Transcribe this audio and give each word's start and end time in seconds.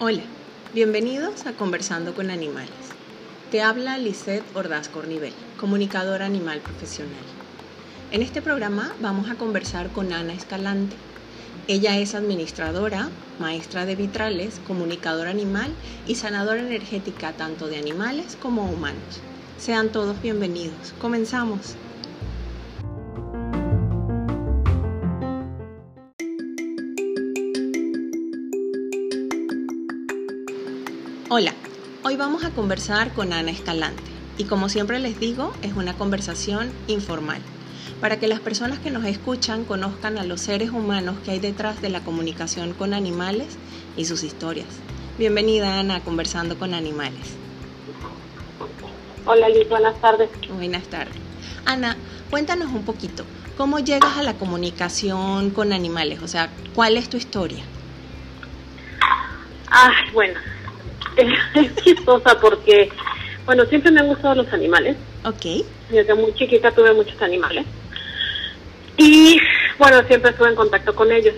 Hola, 0.00 0.22
bienvenidos 0.74 1.46
a 1.46 1.52
Conversando 1.52 2.16
con 2.16 2.28
Animales. 2.30 2.72
Te 3.52 3.62
habla 3.62 3.96
Lisette 3.98 4.42
Ordaz 4.56 4.88
Cornivel, 4.88 5.32
comunicadora 5.60 6.26
animal 6.26 6.58
profesional. 6.58 7.14
En 8.10 8.22
este 8.22 8.42
programa 8.42 8.92
vamos 9.00 9.30
a 9.30 9.36
conversar 9.36 9.90
con 9.90 10.12
Ana 10.12 10.32
Escalante. 10.32 10.96
Ella 11.68 11.96
es 11.98 12.16
administradora, 12.16 13.08
maestra 13.38 13.86
de 13.86 13.94
vitrales, 13.94 14.60
comunicadora 14.66 15.30
animal 15.30 15.72
y 16.08 16.16
sanadora 16.16 16.60
energética 16.60 17.34
tanto 17.34 17.68
de 17.68 17.76
animales 17.76 18.36
como 18.42 18.68
humanos. 18.68 19.20
Sean 19.58 19.90
todos 19.90 20.20
bienvenidos. 20.20 20.92
Comenzamos. 21.00 21.76
Hoy 32.12 32.18
vamos 32.18 32.44
a 32.44 32.50
conversar 32.50 33.14
con 33.14 33.32
Ana 33.32 33.52
Escalante 33.52 34.02
y 34.36 34.44
como 34.44 34.68
siempre 34.68 34.98
les 34.98 35.18
digo, 35.18 35.54
es 35.62 35.72
una 35.72 35.94
conversación 35.94 36.70
informal 36.86 37.40
para 38.02 38.18
que 38.18 38.28
las 38.28 38.38
personas 38.38 38.78
que 38.80 38.90
nos 38.90 39.06
escuchan 39.06 39.64
conozcan 39.64 40.18
a 40.18 40.22
los 40.22 40.42
seres 40.42 40.68
humanos 40.68 41.16
que 41.24 41.30
hay 41.30 41.38
detrás 41.38 41.80
de 41.80 41.88
la 41.88 42.00
comunicación 42.00 42.74
con 42.74 42.92
animales 42.92 43.56
y 43.96 44.04
sus 44.04 44.24
historias. 44.24 44.66
Bienvenida 45.16 45.80
Ana 45.80 45.96
a 45.96 46.00
Conversando 46.00 46.58
con 46.58 46.74
Animales. 46.74 47.34
Hola 49.24 49.48
Liz, 49.48 49.66
buenas 49.70 49.98
tardes. 50.02 50.28
Buenas 50.50 50.82
tardes. 50.88 51.16
Ana, 51.64 51.96
cuéntanos 52.28 52.70
un 52.72 52.84
poquito, 52.84 53.24
¿cómo 53.56 53.78
llegas 53.78 54.18
a 54.18 54.22
la 54.22 54.34
comunicación 54.34 55.48
con 55.48 55.72
animales? 55.72 56.20
O 56.22 56.28
sea, 56.28 56.50
¿cuál 56.74 56.98
es 56.98 57.08
tu 57.08 57.16
historia? 57.16 57.64
Ay, 59.70 60.12
bueno, 60.12 60.38
es 61.54 61.76
chistosa 61.76 62.38
porque, 62.40 62.90
bueno, 63.44 63.64
siempre 63.66 63.90
me 63.90 64.00
han 64.00 64.08
gustado 64.08 64.36
los 64.36 64.52
animales. 64.52 64.96
Ok. 65.24 65.64
Desde 65.90 66.14
muy 66.14 66.34
chiquita 66.34 66.70
tuve 66.72 66.92
muchos 66.92 67.20
animales. 67.22 67.66
Y, 68.96 69.38
bueno, 69.78 70.02
siempre 70.06 70.30
estuve 70.30 70.48
en 70.50 70.54
contacto 70.54 70.94
con 70.94 71.10
ellos. 71.12 71.34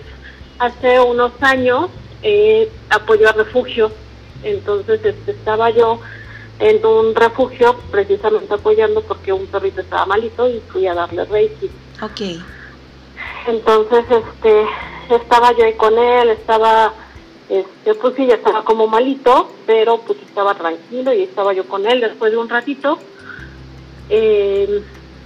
Hace 0.59 0.99
unos 0.99 1.31
años 1.41 1.89
eh, 2.23 2.69
apoyó 2.89 3.29
a 3.29 3.33
refugio. 3.33 3.91
Entonces 4.43 4.99
este, 5.03 5.31
estaba 5.31 5.69
yo 5.71 5.99
en 6.59 6.85
un 6.85 7.15
refugio 7.15 7.75
precisamente 7.91 8.53
apoyando 8.53 9.01
porque 9.01 9.33
un 9.33 9.47
perrito 9.47 9.81
estaba 9.81 10.05
malito 10.05 10.47
y 10.47 10.61
fui 10.71 10.87
a 10.87 10.93
darle 10.93 11.25
reiki. 11.25 11.69
Ok. 12.01 12.41
Entonces, 13.47 14.05
este, 14.09 14.65
estaba 15.09 15.51
yo 15.55 15.65
ahí 15.65 15.73
con 15.73 15.97
él, 15.97 16.29
estaba 16.29 16.93
este, 17.49 17.93
pues 17.95 18.15
sí, 18.15 18.25
ya 18.27 18.35
estaba 18.35 18.63
como 18.63 18.87
malito, 18.87 19.51
pero 19.65 19.99
pues 20.01 20.19
estaba 20.21 20.55
tranquilo 20.55 21.13
y 21.13 21.23
estaba 21.23 21.53
yo 21.53 21.65
con 21.67 21.85
él. 21.85 22.01
Después 22.01 22.31
de 22.31 22.37
un 22.37 22.49
ratito, 22.49 22.97
eh, 24.09 24.81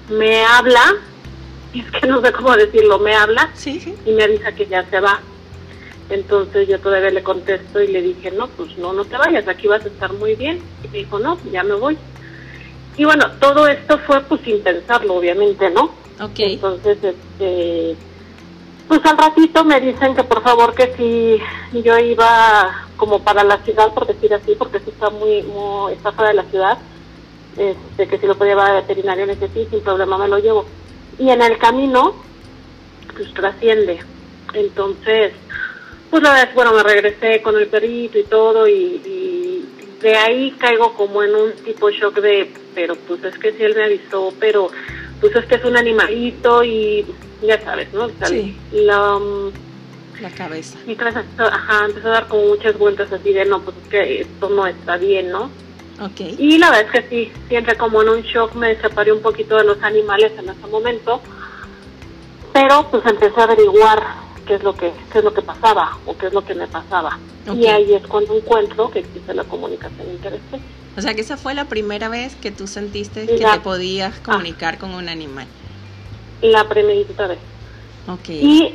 me 0.09 0.43
habla, 0.45 0.95
es 1.73 1.89
que 1.91 2.07
no 2.07 2.21
sé 2.21 2.31
cómo 2.31 2.55
decirlo, 2.55 2.99
me 2.99 3.13
habla 3.15 3.49
Sí, 3.53 3.79
sí. 3.79 3.93
y 4.05 4.11
me 4.11 4.23
avisa 4.23 4.51
que 4.53 4.65
ya 4.65 4.83
se 4.89 4.99
va. 4.99 5.19
Entonces 6.09 6.67
yo 6.67 6.79
todavía 6.79 7.11
le 7.11 7.21
contesto 7.21 7.79
y 7.81 7.87
le 7.87 8.01
dije, 8.01 8.31
no, 8.31 8.47
pues 8.47 8.75
no, 8.79 8.93
no 8.93 9.05
te 9.05 9.15
vayas, 9.15 9.47
aquí 9.47 9.67
vas 9.67 9.85
a 9.85 9.89
estar 9.89 10.11
muy 10.13 10.33
bien. 10.35 10.59
Y 10.83 10.87
me 10.87 10.97
dijo, 10.99 11.19
no, 11.19 11.37
ya 11.51 11.63
me 11.63 11.75
voy. 11.75 11.97
Y 12.97 13.05
bueno, 13.05 13.25
todo 13.39 13.67
esto 13.67 13.97
fue 13.99 14.19
pues 14.21 14.41
sin 14.41 14.61
pensarlo, 14.61 15.13
obviamente, 15.15 15.69
¿no? 15.69 15.83
Ok. 16.19 16.31
Entonces, 16.39 16.97
este, 17.03 17.95
pues 18.89 19.05
al 19.05 19.19
ratito 19.19 19.63
me 19.63 19.79
dicen 19.79 20.15
que 20.15 20.23
por 20.23 20.41
favor 20.41 20.73
que 20.73 20.93
si 20.97 21.79
yo 21.83 21.97
iba 21.99 22.87
como 22.97 23.23
para 23.23 23.43
la 23.43 23.59
ciudad, 23.59 23.93
por 23.93 24.07
decir 24.07 24.33
así, 24.33 24.55
porque 24.57 24.79
sí 24.79 24.89
está 24.89 25.11
muy, 25.11 25.43
muy 25.43 25.93
está 25.93 26.11
fuera 26.11 26.31
de 26.31 26.35
la 26.35 26.43
ciudad, 26.45 26.79
este, 27.55 28.07
que 28.07 28.17
si 28.17 28.25
lo 28.25 28.35
podía 28.35 28.53
llevar 28.53 28.71
al 28.71 28.81
veterinario, 28.81 29.27
le 29.27 29.35
dije 29.35 29.49
sí, 29.53 29.67
sin 29.69 29.81
problema 29.81 30.17
me 30.17 30.27
lo 30.27 30.39
llevo. 30.39 30.65
Y 31.19 31.29
en 31.29 31.41
el 31.43 31.59
camino, 31.59 32.15
pues 33.15 33.31
trasciende. 33.35 33.99
Entonces, 34.53 35.33
pues 36.09 36.23
la 36.23 36.33
verdad, 36.33 36.49
bueno, 36.55 36.73
me 36.73 36.81
regresé 36.81 37.43
con 37.43 37.55
el 37.57 37.67
perrito 37.67 38.17
y 38.17 38.23
todo 38.23 38.67
y, 38.67 39.65
de 40.01 40.15
ahí 40.15 40.51
caigo 40.51 40.93
como 40.93 41.21
en 41.21 41.35
un 41.35 41.51
tipo 41.51 41.91
shock 41.91 42.21
de, 42.21 42.49
pero 42.73 42.95
pues 42.95 43.21
es 43.23 43.37
que 43.37 43.51
si 43.51 43.63
él 43.63 43.75
me 43.75 43.83
avisó, 43.83 44.33
pero 44.39 44.69
pues 45.19 45.35
es 45.35 45.45
que 45.45 45.55
es 45.55 45.65
un 45.65 45.75
animalito 45.75 46.63
y 46.63 47.05
ya 47.41 47.61
sabes, 47.63 47.91
¿no? 47.93 48.05
O 48.05 48.11
sea, 48.17 48.27
Sí. 48.27 48.55
la, 48.71 49.15
um, 49.17 49.51
La 50.21 50.29
cabeza. 50.31 50.77
cabeza, 50.97 51.23
ajá, 51.37 51.85
empezó 51.85 52.07
a 52.07 52.11
dar 52.11 52.27
como 52.27 52.45
muchas 52.47 52.77
vueltas 52.77 53.11
así 53.11 53.31
de, 53.33 53.45
no, 53.45 53.61
pues 53.61 53.75
es 53.83 53.89
que 53.89 54.21
esto 54.21 54.49
no 54.49 54.67
está 54.67 54.97
bien, 54.97 55.31
¿no? 55.31 55.49
Ok. 56.01 56.21
Y 56.37 56.57
la 56.57 56.71
verdad 56.71 56.93
es 56.93 57.01
que 57.03 57.09
sí, 57.09 57.31
siempre 57.47 57.75
como 57.77 58.01
en 58.01 58.09
un 58.09 58.21
shock 58.21 58.53
me 58.55 58.75
separé 58.81 59.11
un 59.11 59.21
poquito 59.21 59.55
de 59.57 59.63
los 59.65 59.81
animales 59.83 60.31
en 60.37 60.49
ese 60.49 60.67
momento, 60.67 61.21
pero 62.53 62.87
pues 62.89 63.05
empecé 63.05 63.39
a 63.39 63.43
averiguar 63.43 64.01
qué 64.45 64.55
es 64.55 64.63
lo 64.63 64.75
que 64.75 64.91
qué 65.11 65.19
es 65.19 65.23
lo 65.23 65.33
que 65.33 65.41
pasaba 65.41 65.97
o 66.05 66.17
qué 66.17 66.27
es 66.27 66.33
lo 66.33 66.43
que 66.43 66.55
me 66.55 66.67
pasaba. 66.67 67.17
Ok. 67.47 67.55
Y 67.55 67.67
ahí 67.67 67.93
es 67.93 68.05
cuando 68.07 68.35
encuentro 68.35 68.89
que 68.91 68.99
existe 68.99 69.33
la 69.33 69.43
comunicación 69.43 70.09
interesante. 70.09 70.59
O 70.97 71.01
sea 71.01 71.13
que 71.13 71.21
esa 71.21 71.37
fue 71.37 71.53
la 71.53 71.65
primera 71.65 72.09
vez 72.09 72.35
que 72.35 72.51
tú 72.51 72.67
sentiste 72.67 73.25
que 73.25 73.37
te 73.45 73.59
podías 73.61 74.19
comunicar 74.19 74.77
con 74.79 74.91
un 74.93 75.07
animal. 75.07 75.47
La 76.41 76.67
primerita 76.67 77.27
vez. 77.27 77.39
Ok. 78.07 78.29
Y 78.29 78.73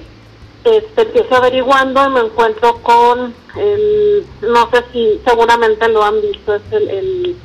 este, 0.64 1.02
empiezo 1.02 1.34
averiguando 1.36 2.04
y 2.06 2.10
me 2.10 2.20
encuentro 2.20 2.76
con 2.82 3.34
el, 3.56 4.24
no 4.42 4.70
sé 4.70 4.84
si 4.92 5.20
seguramente 5.26 5.88
lo 5.88 6.02
han 6.04 6.20
visto, 6.20 6.54
es 6.54 6.62
el, 6.70 6.90
el 6.90 7.36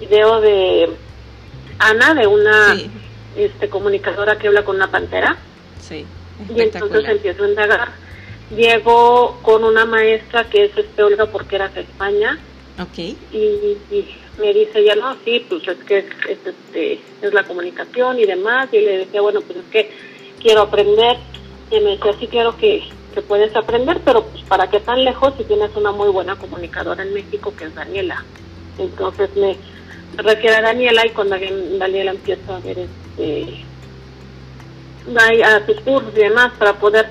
video 0.00 0.40
de 0.40 0.90
Ana, 1.78 2.14
de 2.14 2.26
una 2.26 2.74
Sí, 2.76 2.90
este, 3.36 3.68
comunicadora 3.68 4.38
que 4.38 4.48
habla 4.48 4.64
con 4.64 4.76
una 4.76 4.90
pantera. 4.90 5.36
sí. 5.80 6.04
Y 6.52 6.60
entonces 6.62 7.04
empiezo 7.08 7.44
a 7.44 7.48
indagar. 7.48 7.88
Llego 8.50 9.38
con 9.42 9.62
una 9.62 9.84
maestra 9.84 10.44
que 10.50 10.64
es 10.64 10.76
este, 10.76 11.02
Olga 11.02 11.26
Porquera 11.26 11.68
de 11.68 11.82
España 11.82 12.38
Ok. 12.80 12.98
y, 12.98 13.16
y 13.32 14.16
me 14.40 14.52
dice 14.52 14.84
ya 14.84 14.94
no, 14.96 15.16
sí, 15.24 15.44
pues 15.48 15.66
es 15.68 15.78
que 15.84 15.98
es, 15.98 16.04
es, 16.28 16.38
este, 16.46 17.00
es 17.22 17.32
la 17.34 17.44
comunicación 17.44 18.18
y 18.18 18.24
demás. 18.24 18.68
Y 18.72 18.80
le 18.80 18.98
decía, 18.98 19.20
bueno, 19.20 19.40
pues 19.40 19.58
es 19.58 19.64
que 19.70 19.90
quiero 20.42 20.62
aprender. 20.62 21.16
Y 21.70 21.80
me 21.80 21.90
decía, 21.96 22.12
sí, 22.18 22.26
claro 22.26 22.56
que, 22.56 22.82
que 23.14 23.22
puedes 23.22 23.54
aprender, 23.56 24.00
pero 24.04 24.24
pues 24.26 24.42
para 24.44 24.68
qué 24.68 24.80
tan 24.80 25.04
lejos 25.04 25.32
si 25.38 25.44
tienes 25.44 25.74
una 25.76 25.92
muy 25.92 26.08
buena 26.08 26.36
comunicadora 26.36 27.02
en 27.02 27.14
México 27.14 27.52
que 27.56 27.64
es 27.64 27.74
Daniela. 27.74 28.24
Entonces 28.78 29.30
me 29.36 29.56
refiere 30.16 30.56
a 30.56 30.62
Daniela 30.62 31.06
y 31.06 31.10
con 31.10 31.28
Dani- 31.28 31.78
Daniela 31.78 32.10
empiezo 32.12 32.54
a 32.54 32.58
ver 32.60 32.78
este 32.80 33.64
a 35.18 35.66
sus 35.66 35.80
cursos 35.80 36.12
y 36.16 36.20
demás 36.20 36.52
para 36.58 36.74
poder 36.78 37.06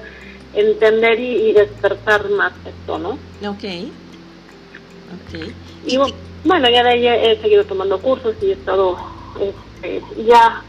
entender 0.55 1.19
y, 1.19 1.49
y 1.49 1.53
despertar 1.53 2.29
más 2.31 2.53
esto, 2.65 2.97
¿no? 2.99 3.17
Ok. 3.47 3.63
Y 5.85 5.97
bu- 5.97 6.13
bueno, 6.43 6.69
ya 6.69 6.83
de 6.83 6.89
ahí 6.89 7.07
he 7.07 7.41
seguido 7.41 7.63
tomando 7.65 7.99
cursos 7.99 8.35
y 8.41 8.49
he 8.49 8.53
estado, 8.53 8.97
este, 9.39 10.01
ya, 10.25 10.61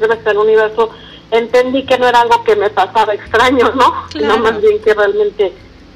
gracias 0.00 0.26
al 0.26 0.38
universo, 0.38 0.90
entendí 1.30 1.84
que 1.84 1.98
no 1.98 2.06
era 2.08 2.20
algo 2.22 2.42
que 2.44 2.56
me 2.56 2.70
pasaba 2.70 3.14
extraño, 3.14 3.72
¿no? 3.74 4.06
Claro. 4.10 4.34
Sino 4.34 4.38
más 4.38 4.60
bien 4.60 4.80
que 4.82 4.94
realmente, 4.94 5.52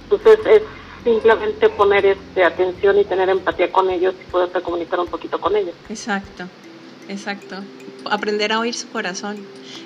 pues 0.09 0.21
es, 0.27 0.39
es 0.47 0.63
simplemente 1.05 1.69
poner 1.71 2.05
este 2.07 2.45
atención 2.45 2.99
y 2.99 3.05
tener 3.05 3.29
empatía 3.29 3.71
con 3.73 3.89
ellos 3.91 4.15
y 4.21 4.31
poderse 4.31 4.61
comunicar 4.61 5.01
un 5.01 5.07
poquito 5.07 5.41
con 5.41 5.57
ellos. 5.57 5.75
Exacto, 5.89 6.45
exacto. 7.09 7.57
Aprender 8.11 8.53
a 8.53 8.61
oír 8.61 8.75
su 8.75 8.89
corazón. 8.91 9.37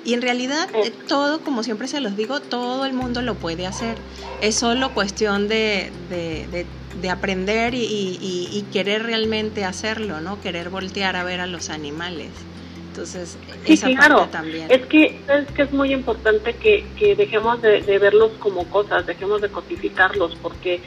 Y 0.05 0.13
en 0.13 0.21
realidad 0.21 0.69
Eh. 0.73 0.87
eh, 0.87 0.93
todo, 1.07 1.39
como 1.41 1.63
siempre 1.63 1.87
se 1.87 1.99
los 2.01 2.15
digo, 2.15 2.39
todo 2.39 2.85
el 2.85 2.93
mundo 2.93 3.21
lo 3.21 3.35
puede 3.35 3.67
hacer. 3.67 3.97
Es 4.41 4.55
solo 4.55 4.93
cuestión 4.93 5.47
de, 5.47 5.91
de, 6.09 6.47
de- 6.51 6.65
de 7.01 7.09
aprender 7.09 7.73
y, 7.73 7.83
y- 7.83 8.49
y- 8.51 8.61
querer 8.71 9.03
realmente 9.03 9.65
hacerlo, 9.65 10.21
¿no? 10.21 10.39
Querer 10.41 10.69
voltear 10.69 11.15
a 11.15 11.23
ver 11.23 11.39
a 11.41 11.47
los 11.47 11.69
animales. 11.69 12.29
Entonces, 12.89 13.37
Sí, 13.65 13.73
esa 13.73 13.87
claro. 13.87 14.17
parte 14.17 14.31
también. 14.31 14.67
Es 14.69 14.85
que 14.85 15.21
es 15.27 15.51
que 15.55 15.63
es 15.63 15.71
muy 15.73 15.91
importante 15.91 16.53
que, 16.55 16.85
que 16.97 17.15
dejemos 17.15 17.61
de, 17.61 17.81
de 17.81 17.97
verlos 17.97 18.31
como 18.39 18.69
cosas, 18.69 19.05
dejemos 19.07 19.41
de 19.41 19.49
cosificarlos, 19.49 20.35
porque 20.41 20.79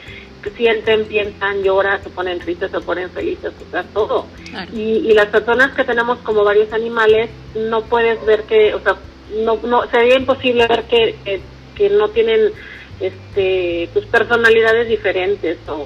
sienten, 0.55 1.05
piensan, 1.05 1.61
lloran, 1.63 2.01
se 2.01 2.09
ponen 2.09 2.39
tristes, 2.39 2.71
se 2.71 2.79
ponen 2.79 3.09
felices, 3.11 3.51
o 3.67 3.69
sea, 3.71 3.83
todo. 3.83 4.27
Claro. 4.49 4.71
Y, 4.73 4.79
y 5.09 5.13
las 5.13 5.25
personas 5.27 5.73
que 5.75 5.83
tenemos 5.83 6.19
como 6.19 6.45
varios 6.45 6.71
animales, 6.71 7.29
no 7.55 7.81
puedes 7.83 8.23
ver 8.25 8.43
que, 8.43 8.73
o 8.73 8.79
sea, 8.79 8.95
no, 9.43 9.57
no 9.63 9.89
sería 9.89 10.15
imposible 10.17 10.65
ver 10.67 10.83
que, 10.83 11.17
que, 11.25 11.41
que 11.75 11.89
no 11.89 12.07
tienen 12.11 12.51
este 12.99 13.89
pues 13.93 14.05
personalidades 14.05 14.87
diferentes 14.87 15.57
o, 15.67 15.85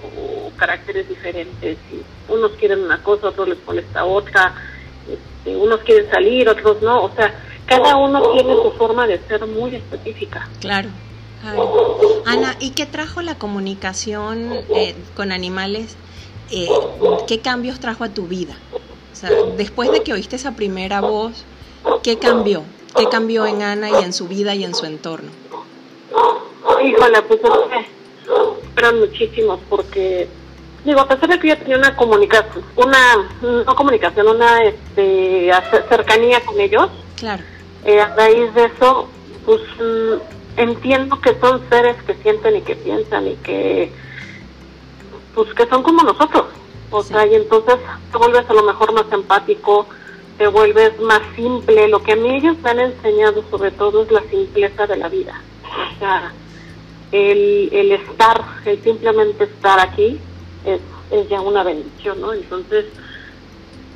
caracteres 0.57 1.09
diferentes 1.09 1.77
y 1.91 2.31
unos 2.31 2.51
quieren 2.51 2.83
una 2.83 3.01
cosa 3.01 3.29
otros 3.29 3.49
les 3.49 3.57
molesta 3.65 4.05
otra 4.05 4.53
este, 5.11 5.55
unos 5.55 5.79
quieren 5.79 6.09
salir 6.11 6.47
otros 6.47 6.81
no 6.81 7.03
o 7.03 7.11
sea 7.15 7.33
cada 7.71 7.95
uno 7.95 8.21
tiene 8.33 8.53
su 8.53 8.71
forma 8.71 9.07
de 9.07 9.17
ser 9.29 9.47
muy 9.47 9.75
específica. 9.75 10.49
Claro. 10.59 10.89
Ana, 12.25 12.57
¿y 12.59 12.71
qué 12.71 12.85
trajo 12.85 13.21
la 13.21 13.35
comunicación 13.35 14.51
eh, 14.75 14.93
con 15.15 15.31
animales? 15.31 15.95
Eh, 16.51 16.67
¿Qué 17.27 17.39
cambios 17.39 17.79
trajo 17.79 18.03
a 18.03 18.09
tu 18.09 18.27
vida? 18.27 18.53
O 18.73 19.15
sea, 19.15 19.29
después 19.55 19.89
de 19.91 20.03
que 20.03 20.11
oíste 20.11 20.35
esa 20.35 20.51
primera 20.51 20.99
voz, 20.99 21.45
¿qué 22.03 22.19
cambió? 22.19 22.63
¿Qué 22.95 23.07
cambió 23.09 23.47
en 23.47 23.63
Ana 23.63 23.89
y 23.89 24.03
en 24.03 24.11
su 24.11 24.27
vida 24.27 24.53
y 24.53 24.65
en 24.65 24.75
su 24.75 24.85
entorno? 24.85 25.31
Híjole, 26.83 27.21
pues 27.23 27.39
eran 28.77 28.99
muchísimos 28.99 29.59
porque, 29.69 30.27
digo, 30.85 30.99
a 31.01 31.07
pesar 31.07 31.29
de 31.29 31.39
que 31.39 31.49
yo 31.49 31.57
tenía 31.57 31.77
una 31.77 31.95
comunicación, 31.95 32.63
una, 32.75 33.29
no 33.41 33.75
comunicación, 33.75 34.27
una 34.27 34.63
este, 34.63 35.51
cercanía 35.89 36.39
con 36.41 36.59
ellos, 36.59 36.89
claro. 37.17 37.43
Eh, 37.83 37.99
a 37.99 38.13
raíz 38.15 38.53
de 38.53 38.65
eso, 38.65 39.07
pues 39.45 39.61
mm, 39.79 40.59
entiendo 40.61 41.19
que 41.19 41.35
son 41.39 41.67
seres 41.69 41.95
que 42.03 42.13
sienten 42.15 42.57
y 42.57 42.61
que 42.61 42.75
piensan 42.75 43.27
y 43.27 43.35
que, 43.37 43.91
pues 45.33 45.53
que 45.53 45.65
son 45.65 45.81
como 45.81 46.03
nosotros. 46.03 46.45
O 46.91 47.01
sea, 47.01 47.25
y 47.25 47.35
entonces 47.35 47.77
te 48.11 48.17
vuelves 48.17 48.47
a 48.49 48.53
lo 48.53 48.63
mejor 48.63 48.93
más 48.93 49.11
empático, 49.11 49.87
te 50.37 50.47
vuelves 50.47 50.99
más 50.99 51.21
simple. 51.35 51.87
Lo 51.87 52.03
que 52.03 52.11
a 52.11 52.15
mí 52.17 52.35
ellos 52.35 52.57
me 52.59 52.69
han 52.69 52.79
enseñado 52.81 53.43
sobre 53.49 53.71
todo 53.71 54.03
es 54.03 54.11
la 54.11 54.21
simpleza 54.29 54.85
de 54.85 54.97
la 54.97 55.09
vida. 55.09 55.41
O 55.95 55.99
sea, 55.99 56.33
el, 57.11 57.69
el 57.71 57.91
estar, 57.91 58.41
el 58.65 58.81
simplemente 58.83 59.43
estar 59.45 59.79
aquí 59.79 60.19
es, 60.65 60.79
es 61.11 61.29
ya 61.29 61.41
una 61.41 61.63
bendición, 61.63 62.21
¿no? 62.21 62.33
Entonces, 62.33 62.85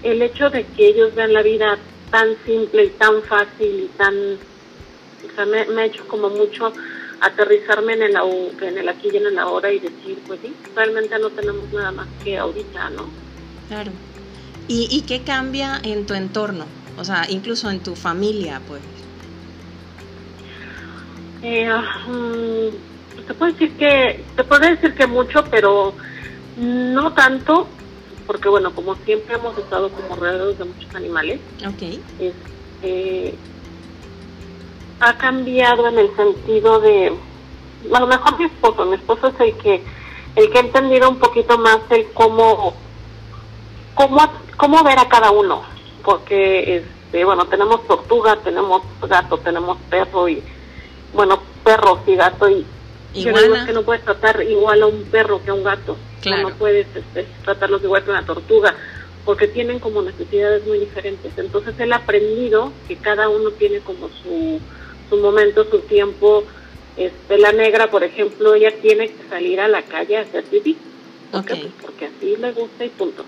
el 0.03 0.21
hecho 0.21 0.49
de 0.49 0.65
que 0.65 0.87
ellos 0.87 1.15
vean 1.15 1.33
la 1.33 1.41
vida 1.41 1.77
tan 2.11 2.35
simple 2.45 2.85
y 2.85 2.89
tan 2.89 3.21
fácil 3.23 3.85
y 3.85 3.97
tan... 3.97 4.13
O 4.15 5.35
sea, 5.35 5.45
me, 5.45 5.81
ha 5.81 5.85
hecho 5.85 6.07
como 6.07 6.29
mucho 6.29 6.71
aterrizarme 7.21 7.93
en 7.93 8.03
el, 8.03 8.15
en 8.61 8.77
el 8.77 8.89
aquí 8.89 9.09
y 9.11 9.17
en 9.17 9.25
el 9.25 9.39
ahora 9.39 9.71
y 9.71 9.79
decir, 9.79 10.19
pues 10.27 10.39
sí, 10.41 10.53
realmente 10.75 11.17
no 11.17 11.29
tenemos 11.29 11.71
nada 11.73 11.91
más 11.91 12.07
que 12.23 12.37
ahorita, 12.37 12.89
¿no? 12.91 13.09
Claro. 13.67 13.91
¿Y, 14.67 14.87
y 14.91 15.01
qué 15.01 15.23
cambia 15.23 15.79
en 15.83 16.05
tu 16.05 16.13
entorno? 16.13 16.65
O 16.97 17.03
sea, 17.03 17.25
incluso 17.29 17.69
en 17.69 17.81
tu 17.81 17.95
familia, 17.95 18.61
pues. 18.67 18.81
Eh, 21.43 21.69
mm, 22.07 22.94
te 23.27 23.33
puedo 23.33 23.51
decir 23.51 23.75
que, 23.77 24.23
te 24.35 24.43
puedo 24.43 24.61
decir 24.61 24.93
que 24.95 25.07
mucho, 25.07 25.43
pero 25.49 25.93
no 26.57 27.13
tanto, 27.13 27.67
porque 28.27 28.49
bueno, 28.49 28.73
como 28.73 28.95
siempre 28.95 29.35
hemos 29.35 29.57
estado 29.57 29.89
como 29.89 30.15
rodeados 30.15 30.57
de 30.57 30.65
muchos 30.65 30.95
animales. 30.95 31.39
Okay. 31.73 32.01
Este, 32.19 33.35
ha 34.99 35.17
cambiado 35.17 35.87
en 35.87 35.99
el 35.99 36.15
sentido 36.15 36.79
de, 36.79 37.13
a 37.93 37.99
lo 37.99 38.07
mejor 38.07 38.37
mi 38.39 38.45
esposo, 38.45 38.85
mi 38.85 38.95
esposo 38.95 39.27
es 39.27 39.39
el 39.39 39.57
que, 39.57 39.83
el 40.35 40.49
que 40.49 40.57
ha 40.57 40.61
entendido 40.61 41.09
un 41.09 41.19
poquito 41.19 41.57
más 41.57 41.79
el 41.89 42.07
cómo, 42.13 42.73
cómo, 43.93 44.21
cómo 44.57 44.83
ver 44.83 44.99
a 44.99 45.09
cada 45.09 45.31
uno, 45.31 45.63
porque 46.03 46.77
este, 46.77 47.25
bueno, 47.25 47.45
tenemos 47.45 47.85
tortuga, 47.87 48.37
tenemos 48.37 48.81
gato, 49.01 49.37
tenemos 49.39 49.77
perro 49.89 50.29
y, 50.29 50.41
bueno, 51.13 51.39
perros 51.63 51.99
y 52.07 52.15
gato 52.15 52.49
y 52.49 52.65
Igual 53.15 53.65
que 53.65 53.73
no 53.73 53.83
puedes 53.83 54.03
tratar 54.03 54.43
igual 54.43 54.81
a 54.81 54.87
un 54.87 55.03
perro 55.05 55.41
que 55.43 55.49
a 55.49 55.53
un 55.53 55.63
gato. 55.63 55.97
No 56.25 56.49
puedes 56.55 56.87
este, 56.95 57.25
tratarlos 57.43 57.83
igual 57.83 58.03
que 58.03 58.09
una 58.09 58.25
tortuga, 58.25 58.75
porque 59.23 59.47
tienen 59.47 59.79
como 59.79 60.01
necesidades 60.01 60.65
muy 60.65 60.79
diferentes. 60.79 61.31
Entonces 61.37 61.75
él 61.79 61.93
ha 61.93 61.97
aprendido 61.97 62.71
que 62.87 62.95
cada 62.97 63.29
uno 63.29 63.51
tiene 63.51 63.79
como 63.79 64.09
su, 64.09 64.59
su 65.09 65.17
momento, 65.17 65.63
su 65.65 65.79
tiempo. 65.79 66.43
Este, 66.97 67.37
la 67.37 67.51
negra, 67.51 67.89
por 67.89 68.03
ejemplo, 68.03 68.53
ella 68.55 68.71
tiene 68.81 69.07
que 69.07 69.29
salir 69.29 69.59
a 69.59 69.67
la 69.67 69.81
calle 69.83 70.17
a 70.17 70.21
hacer 70.21 70.43
pipí. 70.45 70.77
Porque, 71.31 71.55
pues, 71.55 71.73
porque 71.81 72.05
así 72.05 72.35
le 72.37 72.51
gusta 72.51 72.85
y 72.85 72.89
punto. 72.89 73.23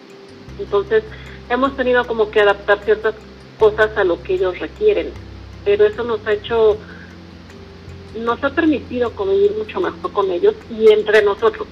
Entonces 0.60 1.04
hemos 1.50 1.76
tenido 1.76 2.06
como 2.06 2.32
que 2.32 2.42
adaptar 2.42 2.80
ciertas 2.84 3.16
cosas 3.60 3.96
a 3.98 4.04
lo 4.04 4.22
que 4.24 4.36
ellos 4.36 4.58
requieren. 4.60 5.12
Pero 5.66 5.86
eso 5.86 6.04
nos 6.04 6.26
ha 6.26 6.34
hecho 6.34 6.78
nos 8.16 8.44
ha 8.44 8.50
permitido 8.50 9.12
convivir 9.12 9.52
mucho 9.58 9.80
mejor 9.82 10.12
con 10.12 10.32
ellos 10.32 10.56
y 10.70 10.92
entre 10.92 11.22
nosotros, 11.24 11.68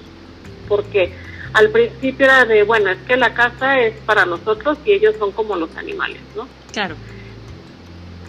porque 0.68 1.12
al 1.52 1.70
principio 1.70 2.26
era 2.26 2.44
de, 2.44 2.62
bueno, 2.64 2.90
es 2.90 2.98
que 3.06 3.16
la 3.16 3.34
casa 3.34 3.80
es 3.80 3.96
para 4.04 4.26
nosotros 4.26 4.78
y 4.84 4.92
ellos 4.92 5.14
son 5.18 5.32
como 5.32 5.56
los 5.56 5.74
animales, 5.76 6.20
¿no? 6.36 6.46
Claro. 6.72 6.96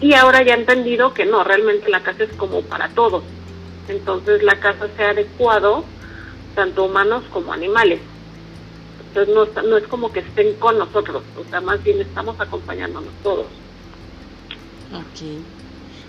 Y 0.00 0.14
ahora 0.14 0.42
ya 0.42 0.54
he 0.54 0.58
entendido 0.58 1.12
que 1.12 1.26
no, 1.26 1.44
realmente 1.44 1.90
la 1.90 2.02
casa 2.02 2.24
es 2.24 2.32
como 2.36 2.62
para 2.62 2.88
todos. 2.90 3.24
Entonces 3.88 4.42
la 4.42 4.60
casa 4.60 4.88
se 4.96 5.04
ha 5.04 5.10
adecuado 5.10 5.84
tanto 6.54 6.84
humanos 6.84 7.24
como 7.32 7.52
animales. 7.52 8.00
Entonces 9.08 9.34
no, 9.34 9.62
no 9.62 9.76
es 9.76 9.86
como 9.88 10.12
que 10.12 10.20
estén 10.20 10.54
con 10.54 10.78
nosotros, 10.78 11.22
o 11.38 11.50
sea, 11.50 11.60
más 11.60 11.82
bien 11.82 12.00
estamos 12.00 12.38
acompañándonos 12.40 13.12
todos. 13.22 13.46
Ok. 14.92 15.57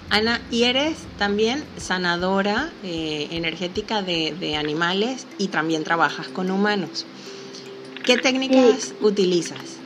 Ana, 0.09 0.41
y 0.49 0.63
eres 0.63 1.05
también 1.17 1.63
sanadora 1.77 2.71
eh, 2.83 3.27
energética 3.31 4.01
de, 4.01 4.55
animales 4.57 5.27
y 5.37 5.49
también 5.49 5.83
trabajas 5.83 6.27
con 6.29 6.49
humanos. 6.49 7.05
¿Qué 8.03 8.17
técnicas 8.17 8.95
utilizas? 9.01 9.77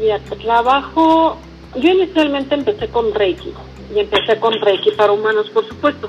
Mira, 0.00 0.18
trabajo, 0.18 1.38
yo 1.76 1.90
inicialmente 1.90 2.56
empecé 2.56 2.88
con 2.88 3.14
Reiki 3.14 3.52
y 3.94 4.00
empecé 4.00 4.40
con 4.40 4.60
Reiki 4.60 4.90
para 4.92 5.12
humanos, 5.12 5.48
por 5.50 5.68
supuesto. 5.68 6.08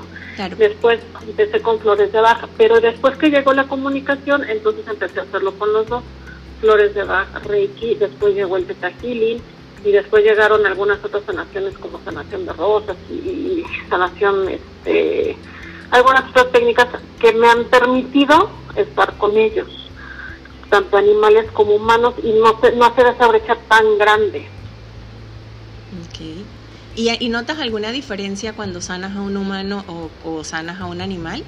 Después 0.58 0.98
empecé 1.28 1.60
con 1.60 1.78
flores 1.78 2.10
de 2.10 2.20
baja, 2.20 2.48
pero 2.56 2.80
después 2.80 3.16
que 3.16 3.28
llegó 3.28 3.52
la 3.52 3.68
comunicación, 3.68 4.42
entonces 4.50 4.84
empecé 4.88 5.20
a 5.20 5.22
hacerlo 5.22 5.54
con 5.56 5.72
los 5.72 5.86
dos, 5.86 6.02
flores 6.60 6.94
de 6.94 7.04
baja, 7.04 7.38
Reiki, 7.38 7.94
después 7.94 8.34
llegó 8.34 8.56
el 8.56 8.64
Beta 8.64 8.90
Healing, 8.90 9.40
y 9.84 9.92
después 9.92 10.24
llegaron 10.24 10.64
algunas 10.66 11.04
otras 11.04 11.24
sanaciones 11.24 11.76
como 11.78 12.00
sanación 12.04 12.46
de 12.46 12.52
rosas 12.54 12.96
y, 13.10 13.62
sanación, 13.88 14.48
este, 14.48 15.36
algunas 15.90 16.28
otras 16.30 16.50
técnicas 16.52 16.88
que 17.20 17.32
me 17.34 17.46
han 17.46 17.64
permitido 17.64 18.50
estar 18.74 19.16
con 19.18 19.36
ellos, 19.36 19.68
tanto 20.70 20.96
animales 20.96 21.50
como 21.52 21.74
humanos, 21.74 22.14
y 22.22 22.32
no, 22.32 22.58
no 22.76 22.84
hacer 22.86 23.06
esa 23.06 23.28
brecha 23.28 23.56
tan 23.68 23.98
grande. 23.98 24.46
Okay. 26.08 26.44
¿Y, 26.96 27.28
notas 27.28 27.58
alguna 27.58 27.92
diferencia 27.92 28.54
cuando 28.54 28.80
sanas 28.80 29.16
a 29.16 29.20
un 29.20 29.36
humano 29.36 29.84
o, 29.86 30.10
o 30.24 30.44
sanas 30.44 30.80
a 30.80 30.86
un 30.86 31.00
animal? 31.02 31.44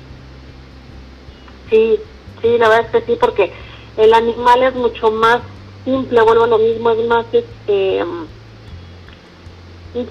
Sí, 1.70 1.96
sí, 2.42 2.58
la 2.58 2.68
verdad 2.68 2.86
es 2.86 3.00
que 3.00 3.12
sí, 3.12 3.18
porque 3.18 3.52
el 3.96 4.12
animal 4.12 4.62
es 4.62 4.74
mucho 4.74 5.10
más 5.10 5.40
simple, 5.86 6.20
vuelvo 6.20 6.44
a 6.44 6.48
lo 6.48 6.58
mismo, 6.58 6.90
es 6.90 7.06
más, 7.06 7.24
este, 7.32 8.04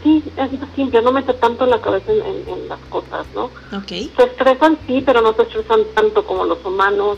sí, 0.01 0.24
es 0.38 0.60
más 0.60 0.70
simple, 0.75 1.01
no 1.01 1.12
mete 1.12 1.34
tanto 1.34 1.65
la 1.65 1.82
cabeza 1.82 2.12
en, 2.13 2.67
las 2.70 2.79
cosas, 2.89 3.27
¿no? 3.36 3.51
Okay. 3.77 4.12
Se 4.17 4.24
estresan, 4.24 4.79
sí, 4.88 5.03
pero 5.05 5.22
no 5.22 5.34
se 5.34 5.44
estresan 5.44 5.82
tanto 5.94 6.25
como 6.25 6.46
los 6.46 6.65
humanos, 6.65 7.17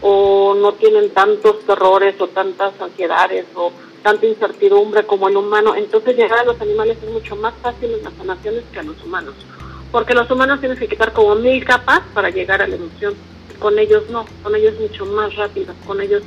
o 0.00 0.54
no 0.54 0.72
tienen 0.72 1.10
tantos 1.10 1.60
terrores, 1.66 2.20
o 2.20 2.28
tantas 2.28 2.72
ansiedades, 2.80 3.46
o 3.54 3.70
tanta 4.02 4.26
incertidumbre 4.26 5.04
como 5.04 5.28
el 5.28 5.36
humano. 5.36 5.74
Entonces 5.74 6.16
llegar 6.16 6.38
a 6.38 6.44
los 6.44 6.60
animales 6.60 6.96
es 7.02 7.10
mucho 7.10 7.36
más 7.36 7.54
fácil 7.60 7.92
en 7.92 8.02
las 8.02 8.14
sanaciones 8.14 8.64
que 8.72 8.78
a 8.80 8.84
los 8.84 9.02
humanos, 9.04 9.34
porque 9.92 10.14
los 10.14 10.30
humanos 10.30 10.60
tienen 10.60 10.78
que 10.78 10.88
quitar 10.88 11.12
como 11.12 11.34
mil 11.34 11.62
capas 11.64 12.00
para 12.14 12.30
llegar 12.30 12.62
a 12.62 12.66
la 12.66 12.76
emoción. 12.76 13.14
Con 13.58 13.78
ellos 13.78 14.04
no, 14.10 14.24
con 14.42 14.54
ellos 14.54 14.78
mucho 14.80 15.04
más 15.04 15.34
rápido, 15.34 15.74
con 15.84 16.00
ellos 16.00 16.22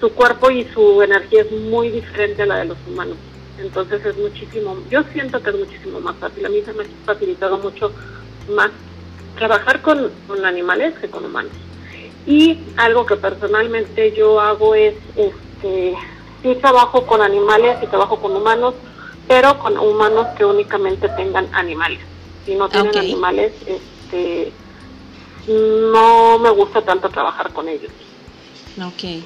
su 0.00 0.10
cuerpo 0.12 0.50
y 0.50 0.64
su 0.72 1.02
energía 1.02 1.42
es 1.42 1.52
muy 1.52 1.90
diferente 1.90 2.42
a 2.42 2.46
la 2.46 2.56
de 2.58 2.64
los 2.66 2.78
humanos. 2.88 3.16
Entonces 3.58 4.04
es 4.04 4.16
muchísimo, 4.16 4.76
yo 4.90 5.02
siento 5.12 5.42
que 5.42 5.50
es 5.50 5.56
muchísimo 5.56 6.00
más 6.00 6.16
fácil. 6.16 6.46
A 6.46 6.48
mí 6.48 6.62
se 6.62 6.72
me 6.72 6.84
ha 6.84 6.86
facilitado 7.04 7.58
mucho 7.58 7.92
más 8.48 8.70
trabajar 9.36 9.82
con, 9.82 10.10
animales 10.44 10.94
que 10.98 11.10
con 11.10 11.24
humanos. 11.26 11.52
Y 12.26 12.58
algo 12.76 13.04
que 13.04 13.16
personalmente 13.16 14.12
yo 14.12 14.40
hago 14.40 14.74
es, 14.74 14.94
este, 15.16 15.94
sí 16.42 16.54
trabajo 16.56 17.06
con 17.06 17.20
animales 17.20 17.78
y 17.82 17.86
trabajo 17.86 18.20
con 18.20 18.34
humanos, 18.34 18.74
pero 19.28 19.58
con 19.58 19.78
humanos 19.78 20.26
que 20.36 20.44
únicamente 20.44 21.08
tengan 21.10 21.46
animales. 21.52 22.00
Si 22.46 22.54
no 22.54 22.68
tienen 22.68 22.96
animales, 22.96 23.52
este, 23.66 24.52
no 25.46 26.38
me 26.38 26.50
gusta 26.50 26.82
tanto 26.82 27.10
trabajar 27.10 27.52
con 27.52 27.68
ellos. 27.68 27.92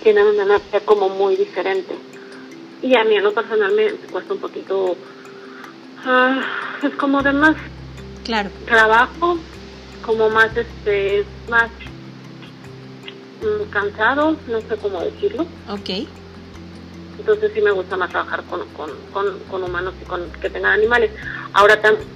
Tienen 0.02 0.26
una 0.26 0.42
energía 0.42 0.80
como 0.80 1.08
muy 1.08 1.36
diferente. 1.36 1.94
Y 2.82 2.96
a 2.96 3.04
mí 3.04 3.16
en 3.16 3.24
lo 3.24 3.32
personal 3.32 3.72
me, 3.72 3.90
cuesta 4.10 4.34
un 4.34 4.40
poquito, 4.40 4.96
ah, 6.04 6.40
es 6.82 6.94
como 6.96 7.22
de 7.22 7.32
más 7.32 7.56
claro. 8.24 8.50
trabajo, 8.66 9.38
como 10.04 10.28
más, 10.28 10.54
este, 10.56 11.24
más 11.48 11.70
mm, 13.40 13.70
cansado, 13.70 14.36
no 14.48 14.60
sé 14.60 14.76
cómo 14.80 15.00
decirlo. 15.00 15.46
Ok. 15.68 16.06
Entonces 17.18 17.52
sí 17.54 17.60
me 17.62 17.70
gusta 17.70 17.96
más 17.96 18.10
trabajar 18.10 18.42
con, 18.44 18.60
con, 18.70 18.90
con, 19.12 19.38
con 19.50 19.62
humanos 19.62 19.94
y 20.02 20.04
con 20.04 20.30
que 20.40 20.50
tengan 20.50 20.72
animales. 20.72 21.10
Ahora 21.54 21.80
también 21.80 22.06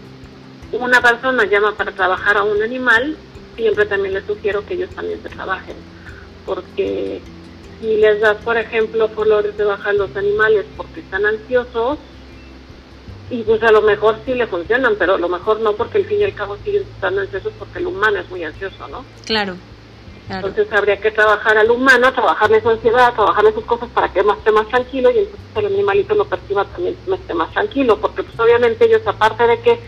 una 0.72 1.00
persona 1.00 1.44
llama 1.44 1.74
para 1.74 1.92
trabajar 1.92 2.36
a 2.36 2.42
un 2.42 2.62
animal, 2.62 3.16
siempre 3.56 3.86
también 3.86 4.14
les 4.14 4.24
sugiero 4.26 4.64
que 4.66 4.74
ellos 4.74 4.90
también 4.90 5.22
se 5.22 5.28
trabajen, 5.30 5.76
porque 6.48 7.20
si 7.78 7.96
les 7.96 8.20
das, 8.20 8.38
por 8.38 8.56
ejemplo, 8.56 9.08
flores 9.10 9.56
de 9.56 9.64
baja 9.64 9.90
a 9.90 9.92
los 9.92 10.16
animales 10.16 10.64
porque 10.76 11.00
están 11.00 11.26
ansiosos, 11.26 11.98
y 13.30 13.42
pues 13.42 13.62
a 13.62 13.70
lo 13.70 13.82
mejor 13.82 14.16
sí 14.24 14.34
le 14.34 14.46
funcionan, 14.46 14.94
pero 14.98 15.14
a 15.16 15.18
lo 15.18 15.28
mejor 15.28 15.60
no 15.60 15.74
porque 15.74 15.98
al 15.98 16.06
fin 16.06 16.20
y 16.20 16.24
al 16.24 16.34
cabo 16.34 16.56
siguen 16.64 16.82
estando 16.82 17.20
ansiosos 17.20 17.52
porque 17.58 17.78
el 17.78 17.86
humano 17.86 18.18
es 18.18 18.30
muy 18.30 18.42
ansioso, 18.42 18.88
¿no? 18.88 19.04
Claro. 19.26 19.56
Entonces 20.30 20.66
habría 20.72 20.98
que 20.98 21.10
trabajar 21.10 21.56
al 21.56 21.70
humano, 21.70 22.12
trabajarle 22.12 22.60
su 22.60 22.68
ansiedad, 22.68 23.14
trabajarle 23.14 23.52
sus 23.52 23.64
cosas 23.64 23.88
para 23.90 24.12
que 24.12 24.20
esté 24.20 24.52
más 24.52 24.68
tranquilo 24.68 25.10
y 25.10 25.18
entonces 25.18 25.40
el 25.56 25.66
animalito 25.66 26.14
lo 26.14 26.24
perciba 26.24 26.64
también 26.64 26.96
esté 27.12 27.34
más 27.34 27.50
tranquilo, 27.52 27.98
porque 27.98 28.22
pues 28.22 28.38
obviamente 28.40 28.86
ellos 28.86 29.02
aparte 29.06 29.46
de 29.46 29.60
que 29.60 29.78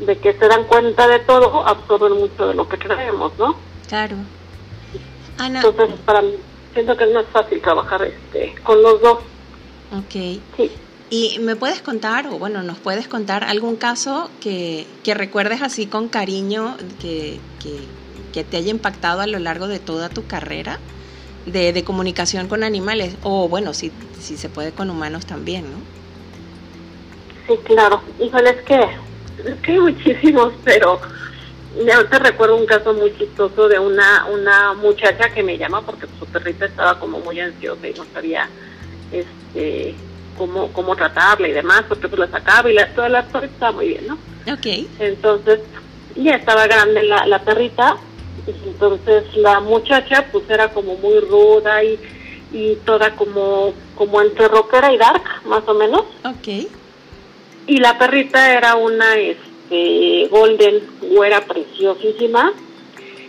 de 0.00 0.16
que 0.16 0.32
se 0.32 0.48
dan 0.48 0.64
cuenta 0.64 1.06
de 1.08 1.18
todo, 1.20 1.66
absorben 1.66 2.14
mucho 2.14 2.48
de 2.48 2.54
lo 2.54 2.68
que 2.68 2.78
creemos, 2.78 3.32
¿no? 3.38 3.56
Claro. 3.88 4.16
Ana. 5.40 5.62
Entonces 5.64 5.98
para 6.04 6.22
mí 6.22 6.34
siento 6.74 6.96
que 6.96 7.04
es 7.04 7.12
más 7.12 7.26
fácil 7.32 7.60
trabajar 7.60 8.02
este 8.02 8.54
con 8.62 8.82
los 8.82 9.00
dos. 9.00 9.18
Ok. 9.92 10.40
Sí. 10.56 10.70
¿Y 11.12 11.38
me 11.40 11.56
puedes 11.56 11.82
contar, 11.82 12.28
o 12.28 12.38
bueno, 12.38 12.62
nos 12.62 12.78
puedes 12.78 13.08
contar 13.08 13.42
algún 13.42 13.74
caso 13.74 14.30
que, 14.40 14.86
que 15.02 15.14
recuerdes 15.14 15.60
así 15.60 15.86
con 15.86 16.08
cariño, 16.08 16.76
que, 17.00 17.40
que, 17.60 17.80
que 18.32 18.44
te 18.44 18.56
haya 18.58 18.70
impactado 18.70 19.20
a 19.20 19.26
lo 19.26 19.40
largo 19.40 19.66
de 19.66 19.80
toda 19.80 20.08
tu 20.08 20.26
carrera 20.28 20.78
de, 21.46 21.72
de 21.72 21.82
comunicación 21.82 22.46
con 22.46 22.62
animales, 22.62 23.16
o 23.24 23.48
bueno, 23.48 23.74
si, 23.74 23.90
si 24.20 24.36
se 24.36 24.48
puede 24.48 24.70
con 24.70 24.88
humanos 24.88 25.26
también, 25.26 25.64
¿no? 25.64 25.78
Sí, 27.48 27.60
claro. 27.64 28.00
Híjole, 28.20 28.50
es 28.50 28.62
que, 28.62 28.80
es 29.44 29.60
que 29.62 29.72
hay 29.72 29.80
muchísimos, 29.80 30.52
pero 30.62 31.00
ahorita 31.94 32.18
recuerdo 32.18 32.56
un 32.56 32.66
caso 32.66 32.92
muy 32.92 33.16
chistoso 33.16 33.68
de 33.68 33.78
una, 33.78 34.26
una 34.26 34.74
muchacha 34.74 35.30
que 35.30 35.42
me 35.42 35.56
llama 35.56 35.82
porque 35.82 36.06
su 36.18 36.26
perrita 36.26 36.66
estaba 36.66 36.98
como 36.98 37.20
muy 37.20 37.40
ansiosa 37.40 37.88
y 37.88 37.94
no 37.94 38.04
sabía 38.12 38.48
este 39.12 39.94
cómo, 40.36 40.72
cómo 40.72 40.96
tratarla 40.96 41.48
y 41.48 41.52
demás, 41.52 41.84
porque 41.88 42.08
pues 42.08 42.18
la 42.18 42.28
sacaba 42.28 42.70
y 42.70 42.74
la, 42.74 42.88
toda 42.94 43.08
la 43.08 43.22
perrita 43.24 43.54
estaba 43.54 43.72
muy 43.72 43.88
bien, 43.88 44.06
¿no? 44.06 44.14
Ok. 44.52 44.88
Entonces, 44.98 45.60
ya 46.16 46.36
estaba 46.36 46.66
grande 46.66 47.02
la, 47.02 47.26
la 47.26 47.42
perrita 47.42 47.96
entonces 48.46 49.24
la 49.36 49.60
muchacha 49.60 50.26
pues 50.30 50.48
era 50.48 50.68
como 50.68 50.96
muy 50.96 51.20
ruda 51.20 51.82
y, 51.84 51.98
y 52.52 52.76
toda 52.86 53.14
como, 53.14 53.74
como 53.96 54.20
entre 54.20 54.48
rockera 54.48 54.92
y 54.92 54.98
dark, 54.98 55.22
más 55.44 55.62
o 55.66 55.74
menos. 55.74 56.02
Ok. 56.24 56.68
Y 57.66 57.76
la 57.78 57.98
perrita 57.98 58.52
era 58.52 58.74
una 58.76 59.16
este, 59.70 60.28
golden 60.28 60.82
güera 61.00 61.40
preciosísima. 61.42 62.52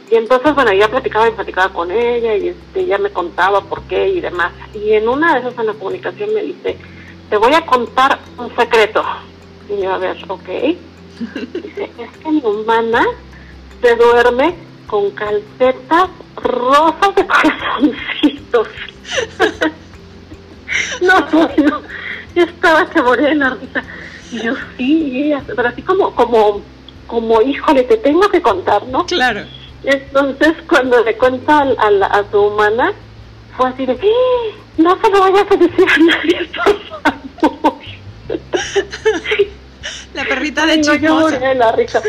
Y 0.10 0.16
entonces, 0.16 0.54
bueno, 0.54 0.74
ya 0.74 0.90
platicaba 0.90 1.30
y 1.30 1.32
platicaba 1.32 1.72
con 1.72 1.90
ella 1.92 2.36
y 2.36 2.50
este, 2.50 2.86
ya 2.86 2.98
me 2.98 3.12
contaba 3.12 3.62
por 3.62 3.84
qué 3.84 4.10
y 4.10 4.20
demás. 4.20 4.52
Y 4.74 4.92
en 4.94 5.08
una 5.08 5.34
de 5.34 5.40
esas 5.40 5.58
en 5.58 5.68
la 5.68 5.74
comunicación 5.74 6.34
me 6.34 6.42
dice, 6.42 6.78
te 7.30 7.38
voy 7.38 7.54
a 7.54 7.66
contar 7.66 8.20
un 8.38 8.54
secreto. 8.56 9.04
Y 9.70 9.82
yo, 9.82 9.94
a 9.94 9.98
ver, 9.98 10.18
ok. 10.28 10.48
Dice, 11.54 11.90
es 11.98 12.18
que 12.18 12.30
mi 12.30 12.42
humana 12.44 13.06
se 13.82 13.96
duerme 13.96 14.56
con 14.88 15.12
calcetas 15.12 16.10
rosas 16.36 17.16
de 17.16 17.28
corazoncitos. 17.28 18.68
no, 21.02 21.20
no, 21.58 21.82
yo 22.36 22.44
estaba 22.44 22.90
que 22.90 23.02
moría 23.02 23.30
de 23.30 23.36
la 23.36 23.50
risa. 23.52 23.84
Y 24.32 24.40
yo 24.40 24.54
sí, 24.78 25.34
pero 25.48 25.70
así 25.70 25.82
como, 25.82 26.16
como, 26.16 26.62
como, 27.08 27.42
híjole, 27.42 27.84
te 27.84 27.98
tengo 27.98 28.30
que 28.30 28.42
contar, 28.42 28.86
¿no? 28.88 29.06
Claro. 29.06 29.46
Entonces, 29.84 30.54
cuando 30.70 31.04
le 31.04 31.18
cuenta 31.18 31.60
a, 31.60 31.64
a, 31.64 32.20
a, 32.20 32.32
su 32.32 32.40
humana, 32.40 32.94
fue 33.58 33.70
así 33.70 33.86
de, 33.86 33.94
¡Eh! 33.94 34.56
no 34.78 34.98
se 35.02 35.10
lo 35.10 35.20
vayas 35.20 35.52
a 35.52 35.56
decir 35.56 35.86
a 35.88 35.98
nadie, 35.98 36.50
por 37.42 37.60
favor. 37.60 37.82
La 40.14 40.26
perrita 40.26 40.66
de 40.66 40.82
chico. 40.82 40.98
yo 40.98 41.30
la 41.30 41.72
risa. 41.72 42.02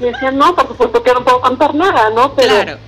Y 0.00 0.04
decía, 0.04 0.30
no, 0.30 0.54
por 0.54 0.68
supuesto 0.68 1.02
que 1.02 1.12
no 1.12 1.24
puedo 1.24 1.40
contar 1.40 1.74
nada, 1.74 2.10
¿no? 2.10 2.34
Pero, 2.34 2.54
claro, 2.54 2.78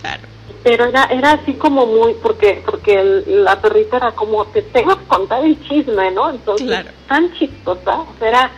claro. 0.00 0.22
Pero 0.66 0.86
era, 0.86 1.04
era 1.04 1.30
así 1.34 1.52
como 1.52 1.86
muy, 1.86 2.14
porque 2.14 2.60
porque 2.66 3.22
la 3.28 3.60
perrita 3.60 3.98
era 3.98 4.10
como, 4.10 4.44
te 4.46 4.62
tengo 4.62 4.98
que 4.98 5.04
contar 5.04 5.44
el 5.44 5.56
chisme, 5.62 6.10
¿no? 6.10 6.28
Entonces, 6.28 6.86
tan 7.06 7.32
chistosa, 7.34 8.04
era 8.20 8.50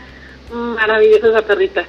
maravillosa 0.51 1.29
esa 1.29 1.43
perrita. 1.43 1.85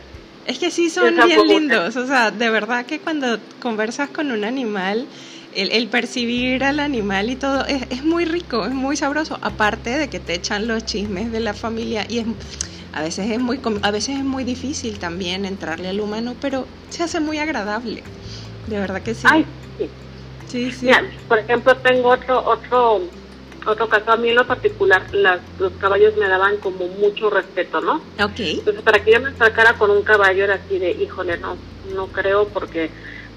Es 0.46 0.60
que 0.60 0.72
sí, 0.72 0.90
son 0.90 1.16
bien 1.16 1.48
lindos, 1.48 1.96
o 1.96 2.06
sea, 2.06 2.32
de 2.32 2.50
verdad 2.50 2.86
que 2.86 3.00
cuando 3.00 3.38
conversas 3.62 4.10
con 4.10 4.34
un 4.34 4.44
animal, 4.44 5.08
el, 5.56 5.72
el, 5.72 5.88
percibir 5.88 6.66
al 6.66 6.82
animal 6.82 7.30
y 7.30 7.38
todo 7.38 7.66
es, 7.66 7.84
es, 7.90 8.04
muy 8.04 8.26
rico, 8.26 8.66
es 8.66 8.74
muy 8.74 8.98
sabroso, 8.98 9.40
aparte 9.42 9.92
de 9.92 10.10
que 10.10 10.20
te 10.20 10.34
echan 10.34 10.68
los 10.68 10.84
chismes 10.84 11.32
de 11.32 11.40
la 11.40 11.54
familia 11.54 12.06
y 12.10 12.20
es 12.20 12.26
a 12.92 13.04
veces 13.04 13.32
es 13.32 13.40
muy 13.40 13.58
a 13.84 13.92
veces 13.92 14.18
es 14.18 14.26
muy 14.26 14.44
difícil 14.44 15.00
también 15.00 15.46
entrarle 15.46 15.88
al 15.88 16.02
humano, 16.02 16.36
pero 16.42 16.68
se 16.90 17.04
hace 17.04 17.22
muy 17.22 17.38
agradable. 17.38 18.04
De 18.68 18.80
verdad 18.80 19.02
que 19.02 19.16
sí. 19.16 19.26
Ay, 19.30 19.46
sí. 19.78 19.90
Sí, 20.50 20.72
sí. 20.72 20.90
por 21.28 21.40
ejemplo, 21.40 21.76
tengo 21.78 22.10
otro 22.10 22.44
otro 22.46 23.02
otro 23.66 23.90
caso 23.90 24.12
a 24.12 24.18
mí 24.18 24.30
en 24.30 24.36
lo 24.36 24.48
particular, 24.48 25.04
las, 25.14 25.40
los 25.60 25.72
caballos 25.74 26.16
me 26.18 26.28
daban 26.28 26.58
como 26.58 26.88
mucho 26.88 27.30
respeto, 27.30 27.82
¿no? 27.82 27.96
Ok. 28.24 28.40
Entonces, 28.40 28.82
para 28.82 29.04
que 29.04 29.12
yo 29.12 29.20
me 29.20 29.36
sacara 29.36 29.74
con 29.74 29.92
un 29.92 30.02
caballo 30.02 30.46
era 30.46 30.56
así 30.56 30.80
de, 30.80 30.92
híjole, 30.92 31.38
no, 31.38 31.56
no 31.94 32.08
creo 32.08 32.48
porque 32.48 32.90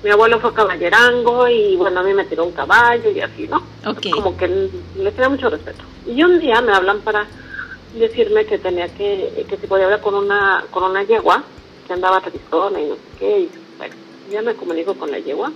mi 0.02 0.10
abuelo 0.10 0.40
fue 0.40 0.54
caballerango 0.54 1.48
y 1.48 1.76
bueno, 1.76 2.00
a 2.00 2.02
mí 2.02 2.14
me 2.14 2.24
tiró 2.24 2.44
un 2.44 2.52
caballo 2.52 3.10
y 3.10 3.20
así, 3.20 3.48
¿no? 3.48 3.62
Ok. 3.86 4.10
Como 4.10 4.36
que 4.36 4.48
le 4.48 5.12
tenía 5.12 5.28
mucho 5.28 5.50
respeto. 5.50 5.82
Y 6.06 6.22
un 6.22 6.38
día 6.38 6.60
me 6.60 6.72
hablan 6.72 7.00
para 7.00 7.26
decirme 7.94 8.46
que 8.46 8.58
tenía 8.58 8.88
que, 8.88 9.44
que 9.48 9.56
si 9.56 9.66
podía 9.66 9.84
hablar 9.84 10.00
con 10.00 10.14
una, 10.14 10.64
con 10.70 10.84
una 10.84 11.02
yegua, 11.02 11.42
que 11.86 11.92
andaba 11.92 12.20
tristona 12.20 12.80
y 12.80 12.86
no 12.86 12.94
sé 12.94 13.00
qué, 13.18 13.38
y 13.40 13.50
bueno, 13.76 13.94
ya 14.30 14.42
me 14.42 14.54
comunico 14.54 14.94
con 14.94 15.10
la 15.10 15.18
yegua. 15.18 15.52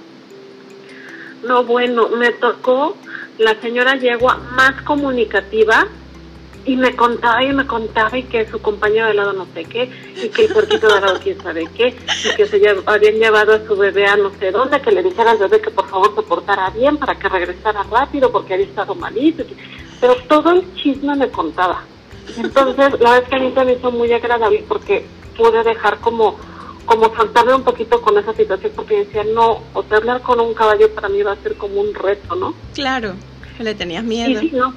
No, 1.43 1.65
bueno, 1.65 2.09
me 2.09 2.33
tocó 2.33 2.97
la 3.39 3.55
señora 3.61 3.97
yegua 3.97 4.37
más 4.37 4.83
comunicativa 4.83 5.87
y 6.65 6.77
me 6.77 6.97
contaba 6.97 7.45
y 7.45 7.53
me 7.53 7.67
contaba 7.67 8.19
y 8.19 8.25
que 8.25 8.45
su 8.47 8.61
compañero 8.61 9.07
de 9.07 9.15
lado 9.15 9.33
no 9.33 9.47
sé 9.55 9.65
qué, 9.65 9.89
y 10.17 10.29
que 10.31 10.47
el 10.47 10.53
porquito 10.53 10.93
de 10.93 11.01
lado 11.01 11.21
quién 11.23 11.41
sabe 11.41 11.69
qué, 11.77 11.97
y 12.25 12.37
que 12.37 12.47
se 12.47 12.61
habían 12.87 13.15
llevado 13.15 13.55
a 13.55 13.65
su 13.65 13.77
bebé 13.77 14.07
a 14.07 14.17
no 14.17 14.31
sé 14.39 14.51
dónde, 14.51 14.81
que 14.81 14.91
le 14.91 15.03
dijera 15.03 15.31
al 15.31 15.39
bebé 15.39 15.61
que 15.61 15.71
por 15.71 15.87
favor 15.89 16.13
se 16.15 16.23
portara 16.23 16.71
bien 16.71 16.97
para 16.97 17.15
que 17.15 17.29
regresara 17.29 17.85
rápido 17.85 18.33
porque 18.33 18.55
había 18.55 18.67
estado 18.67 18.95
malito. 18.97 19.45
Pero 20.01 20.17
todo 20.29 20.51
el 20.53 20.75
chisme 20.75 21.15
me 21.15 21.29
contaba. 21.31 21.85
Entonces, 22.37 23.01
la 23.01 23.13
verdad 23.13 23.19
es 23.23 23.29
que 23.29 23.37
a 23.37 23.39
mí 23.39 23.53
también 23.53 23.81
fue 23.81 23.93
muy 23.93 24.13
agradable 24.13 24.65
porque 24.67 25.07
pude 25.37 25.63
dejar 25.63 26.01
como 26.01 26.37
como 26.87 27.15
saltarme 27.15 27.55
un 27.55 27.65
poquito 27.65 28.01
con 28.01 28.17
esa 28.17 28.33
situación 28.35 28.73
porque 28.75 29.05
decía, 29.05 29.25
no, 29.25 29.63
o 29.75 29.83
sea, 29.83 29.99
hablar 29.99 30.23
con 30.23 30.41
un 30.41 30.55
caballo 30.55 30.91
para 30.95 31.09
mí 31.09 31.23
va 31.23 31.33
a 31.33 31.37
ser 31.37 31.57
como 31.57 31.81
un 31.81 31.95
reto, 31.95 32.35
¿no? 32.35 32.55
Claro, 32.75 33.15
le 33.59 33.75
tenías 33.75 34.05
miedo. 34.05 34.41
sí, 34.41 34.51
no, 34.55 34.73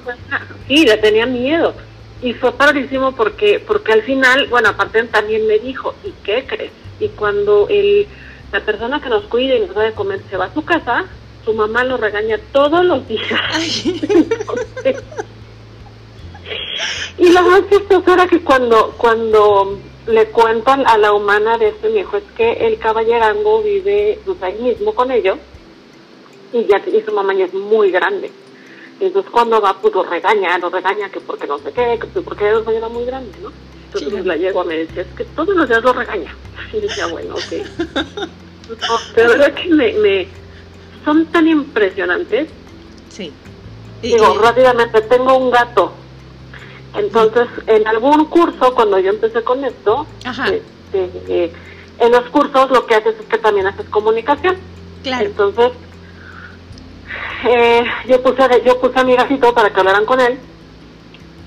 sí, 0.68 0.84
le 0.84 0.96
tenía 0.98 1.26
miedo. 1.26 1.74
Y 2.22 2.34
fue 2.34 2.52
padrísimo 2.52 3.12
porque 3.12 3.62
porque 3.66 3.92
al 3.92 4.02
final, 4.02 4.46
bueno, 4.48 4.68
aparte 4.68 5.02
también 5.04 5.46
me 5.46 5.58
dijo, 5.58 5.94
¿y 6.04 6.12
qué 6.22 6.44
crees? 6.46 6.72
Y 6.98 7.08
cuando 7.08 7.66
el, 7.70 8.06
la 8.52 8.60
persona 8.60 9.00
que 9.00 9.08
nos 9.08 9.24
cuida 9.24 9.56
y 9.56 9.60
nos 9.60 9.74
da 9.74 9.82
de 9.82 9.92
comer 9.92 10.20
se 10.28 10.36
va 10.36 10.46
a 10.46 10.54
su 10.54 10.62
casa, 10.62 11.04
su 11.44 11.54
mamá 11.54 11.84
lo 11.84 11.96
regaña 11.96 12.38
todos 12.52 12.84
los 12.84 13.08
días. 13.08 13.84
Y 17.18 17.32
lo 17.32 17.42
más 17.42 17.62
chistoso 17.68 18.14
era 18.14 18.26
que 18.26 18.40
cuando, 18.40 18.94
cuando 18.96 19.78
le 20.06 20.26
cuentan 20.26 20.86
a 20.86 20.98
la 20.98 21.12
humana 21.12 21.58
de 21.58 21.68
este 21.68 21.88
viejo 21.88 22.16
es 22.16 22.24
que 22.36 22.52
el 22.52 22.78
caballerango 22.78 23.62
vive 23.62 24.18
pues, 24.24 24.42
ahí 24.42 24.60
mismo 24.60 24.94
con 24.94 25.10
ellos 25.10 25.38
y 26.52 26.64
ya 26.64 26.78
y 26.86 27.02
su 27.02 27.12
mamá 27.12 27.34
ya 27.34 27.44
es 27.44 27.54
muy 27.54 27.90
grande. 27.90 28.30
Entonces 28.98 29.30
cuando 29.30 29.60
va, 29.60 29.74
pues 29.80 29.94
lo 29.94 30.02
regaña, 30.02 30.58
lo 30.58 30.68
regaña 30.68 31.08
que 31.10 31.20
porque 31.20 31.46
no 31.46 31.58
sé 31.58 31.72
qué, 31.72 31.98
que 31.98 32.20
porque 32.20 32.50
es 32.50 32.90
muy 32.90 33.04
grande, 33.04 33.32
¿no? 33.42 33.50
Entonces 33.92 34.26
la 34.26 34.36
llego 34.36 34.64
me 34.64 34.76
decía, 34.76 35.02
es 35.02 35.08
que 35.16 35.24
todos 35.24 35.54
los 35.54 35.68
días 35.68 35.82
lo 35.82 35.92
regaña. 35.92 36.34
Y 36.72 36.80
decía, 36.80 37.06
bueno, 37.06 37.34
ok. 37.34 37.66
pero 39.14 39.30
verdad 39.30 39.54
que 39.54 39.68
me, 39.68 39.92
me, 39.94 40.28
son 41.04 41.26
tan 41.26 41.48
impresionantes. 41.48 42.48
Sí. 43.08 43.32
Digo, 44.02 44.38
rápidamente, 44.38 45.00
tengo 45.02 45.36
un 45.36 45.50
gato 45.50 45.92
entonces, 46.94 47.46
en 47.66 47.86
algún 47.86 48.24
curso, 48.26 48.74
cuando 48.74 48.98
yo 48.98 49.10
empecé 49.10 49.42
con 49.42 49.64
esto, 49.64 50.06
este, 50.44 51.52
en 51.98 52.12
los 52.12 52.28
cursos 52.30 52.70
lo 52.70 52.86
que 52.86 52.96
haces 52.96 53.14
es 53.20 53.26
que 53.26 53.38
también 53.38 53.66
haces 53.66 53.88
comunicación. 53.88 54.56
Claro. 55.02 55.26
Entonces, 55.26 55.72
eh, 57.48 57.84
yo 58.06 58.22
puse 58.22 58.42
yo 58.64 58.80
puse 58.80 58.98
a 58.98 59.04
mi 59.04 59.16
gatito 59.16 59.54
para 59.54 59.70
que 59.70 59.80
hablaran 59.80 60.04
con 60.04 60.20
él 60.20 60.38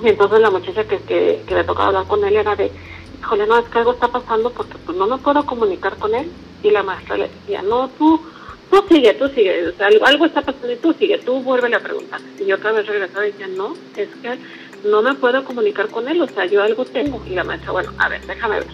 Y 0.01 0.09
entonces 0.09 0.39
la 0.39 0.49
muchacha 0.49 0.83
que, 0.85 0.97
que, 0.99 1.43
que 1.47 1.55
le 1.55 1.63
tocaba 1.63 1.87
hablar 1.87 2.07
con 2.07 2.23
él 2.25 2.35
era 2.35 2.55
de, 2.55 2.71
híjole, 3.19 3.47
no, 3.47 3.57
es 3.57 3.65
que 3.65 3.77
algo 3.77 3.93
está 3.93 4.07
pasando 4.07 4.49
porque 4.51 4.77
pues 4.85 4.97
no 4.97 5.07
me 5.07 5.17
puedo 5.17 5.45
comunicar 5.45 5.95
con 5.97 6.13
él. 6.15 6.31
Y 6.61 6.71
la 6.71 6.83
maestra 6.83 7.17
le 7.17 7.29
decía, 7.29 7.61
no, 7.61 7.89
tú, 7.89 8.21
tú 8.69 8.83
sigue, 8.89 9.13
tú 9.13 9.27
sigue, 9.29 9.67
o 9.67 9.73
sea, 9.73 9.87
algo, 9.87 10.25
está 10.25 10.41
pasando 10.41 10.71
y 10.71 10.77
tú 10.77 10.93
sigue, 10.93 11.17
tú 11.19 11.41
vuelve 11.41 11.73
a 11.75 11.79
preguntar. 11.79 12.21
Y 12.39 12.45
yo 12.45 12.55
otra 12.55 12.71
vez 12.71 12.87
regresaba 12.87 13.27
y 13.27 13.31
decía, 13.31 13.47
no, 13.47 13.73
es 13.95 14.09
que 14.21 14.39
no 14.83 15.01
me 15.01 15.13
puedo 15.15 15.43
comunicar 15.43 15.87
con 15.89 16.07
él, 16.07 16.21
o 16.21 16.27
sea, 16.27 16.45
yo 16.45 16.61
algo 16.61 16.85
tengo. 16.85 17.21
Y 17.25 17.31
la 17.31 17.43
maestra, 17.43 17.71
bueno, 17.71 17.91
a 17.97 18.09
ver, 18.09 18.25
déjame 18.25 18.59
ver. 18.59 18.67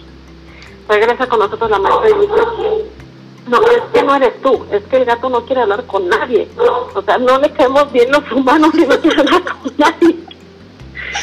Regresa 0.88 1.26
con 1.28 1.38
nosotros 1.38 1.70
la 1.70 1.78
maestra 1.78 2.10
y 2.10 2.20
dice, 2.20 2.90
no, 3.48 3.60
es 3.62 3.82
que 3.92 4.02
no 4.02 4.14
eres 4.16 4.40
tú, 4.42 4.66
es 4.72 4.82
que 4.84 4.96
el 4.96 5.04
gato 5.04 5.28
no 5.28 5.44
quiere 5.44 5.62
hablar 5.62 5.84
con 5.86 6.08
nadie. 6.08 6.48
O 6.94 7.02
sea, 7.02 7.18
no 7.18 7.38
le 7.38 7.50
queremos 7.52 7.92
bien 7.92 8.10
los 8.10 8.30
humanos 8.32 8.70
y 8.74 8.86
no 8.86 9.00
quiere 9.00 9.20
hablar 9.20 9.42
con 9.44 9.72
nadie. 9.78 10.16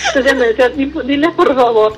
Entonces 0.08 0.36
me 0.36 0.48
decía, 0.48 0.70
dile 0.70 1.30
por 1.32 1.56
favor 1.56 1.94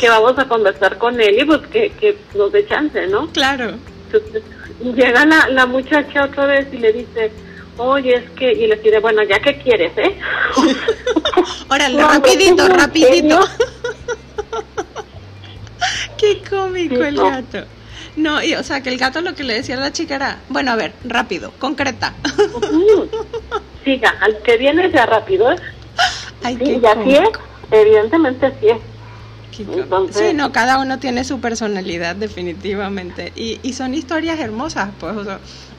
que 0.00 0.08
vamos 0.08 0.38
a 0.38 0.48
conversar 0.48 0.98
con 0.98 1.20
él 1.20 1.38
y 1.40 1.44
pues 1.44 1.60
que, 1.68 1.90
que 1.90 2.18
nos 2.34 2.52
dé 2.52 2.66
chance, 2.66 3.06
¿no? 3.06 3.28
Claro. 3.28 3.74
Entonces 4.06 4.42
llega 4.80 5.24
la, 5.24 5.48
la 5.48 5.66
muchacha 5.66 6.24
otra 6.24 6.46
vez 6.46 6.66
y 6.72 6.78
le 6.78 6.92
dice, 6.92 7.30
oye, 7.78 8.14
es 8.14 8.30
que, 8.30 8.52
y 8.52 8.66
le 8.66 8.76
dice, 8.76 8.98
bueno, 9.00 9.22
ya 9.22 9.38
que 9.38 9.58
quieres, 9.58 9.92
¿eh? 9.96 10.18
Órale, 11.68 12.00
rapidito, 12.00 12.68
rapidito. 12.68 13.40
Qué 16.18 16.42
cómico 16.48 17.02
el 17.04 17.16
gato. 17.16 17.64
No, 18.16 18.42
y, 18.42 18.54
o 18.54 18.62
sea, 18.62 18.82
que 18.82 18.88
el 18.88 18.98
gato 18.98 19.20
lo 19.20 19.34
que 19.34 19.44
le 19.44 19.54
decía 19.54 19.76
a 19.76 19.80
la 19.80 19.92
chica 19.92 20.14
era, 20.14 20.38
bueno, 20.48 20.70
a 20.72 20.76
ver, 20.76 20.92
rápido, 21.04 21.52
concreta. 21.58 22.14
Siga, 23.84 24.14
al 24.20 24.38
que 24.42 24.56
viene 24.56 24.90
ya 24.90 25.04
rápido, 25.06 25.52
¿eh? 25.52 25.56
Ay, 26.42 26.56
sí, 26.56 26.80
y 26.82 26.86
así 26.86 27.14
es, 27.14 27.28
evidentemente 27.70 28.52
sí 28.60 28.68
es. 28.68 28.78
Sí, 30.10 30.34
no, 30.34 30.52
cada 30.52 30.78
uno 30.78 30.98
tiene 30.98 31.24
su 31.24 31.40
personalidad 31.40 32.16
definitivamente 32.16 33.32
y, 33.36 33.60
y 33.62 33.72
son 33.72 33.94
historias 33.94 34.38
hermosas, 34.38 34.90
pues, 34.98 35.16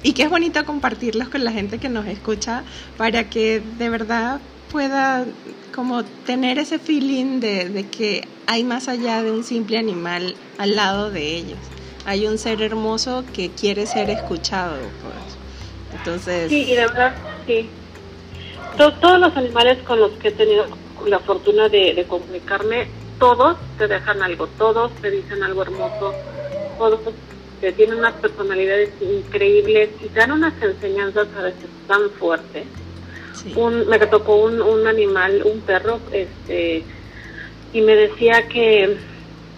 y 0.04 0.14
que 0.14 0.24
es 0.24 0.30
bonito 0.30 0.64
compartirlos 0.66 1.30
con 1.30 1.44
la 1.44 1.52
gente 1.52 1.78
que 1.78 1.90
nos 1.90 2.06
escucha 2.08 2.64
para 2.98 3.30
que 3.30 3.62
de 3.78 3.90
verdad 3.90 4.40
pueda 4.72 5.26
como 5.74 6.04
tener 6.04 6.60
ese 6.60 6.80
feeling 6.80 7.40
de, 7.40 7.70
de 7.70 7.88
que 7.88 8.28
hay 8.48 8.64
más 8.64 8.88
allá 8.88 9.22
de 9.24 9.32
un 9.32 9.44
simple 9.44 9.78
animal 9.78 10.36
al 10.58 10.76
lado 10.76 11.12
de 11.12 11.36
ellos 11.36 11.60
hay 12.08 12.26
un 12.26 12.38
ser 12.38 12.62
hermoso 12.62 13.26
que 13.34 13.52
quiere 13.52 13.86
ser 13.86 14.10
escuchado. 14.10 14.78
Pues. 14.78 16.00
Entonces... 16.00 16.50
Sí, 16.50 16.64
y 16.64 16.74
de 16.74 16.88
verdad, 16.88 17.14
sí. 17.46 17.70
todos 18.78 19.20
los 19.20 19.36
animales 19.36 19.80
con 19.84 20.00
los 20.00 20.12
que 20.14 20.30
he 20.30 20.32
tenido 20.32 20.68
la 21.06 21.20
fortuna 21.20 21.68
de, 21.68 22.06
comunicarme, 22.08 22.88
todos 23.20 23.58
te 23.78 23.88
dejan 23.88 24.22
algo, 24.22 24.48
todos 24.58 24.92
te 25.02 25.12
dicen 25.12 25.44
algo 25.44 25.62
hermoso, 25.64 26.14
todos 26.78 27.00
que 27.62 27.72
tienen 27.72 28.00
unas 28.00 28.14
personalidades 28.14 28.92
increíbles 29.02 29.90
y 30.04 30.10
dan 30.10 30.32
unas 30.32 30.54
enseñanzas 30.62 31.28
a 31.38 31.44
veces 31.44 31.70
tan 31.88 32.10
fuertes. 32.12 32.66
Un, 33.56 33.88
me 33.88 33.98
tocó 34.00 34.36
un, 34.36 34.62
un 34.62 34.88
animal, 34.88 35.42
un 35.46 35.62
perro, 35.62 36.00
este, 36.12 36.84
y 37.74 37.82
me 37.82 37.96
decía 37.96 38.48
que 38.48 38.98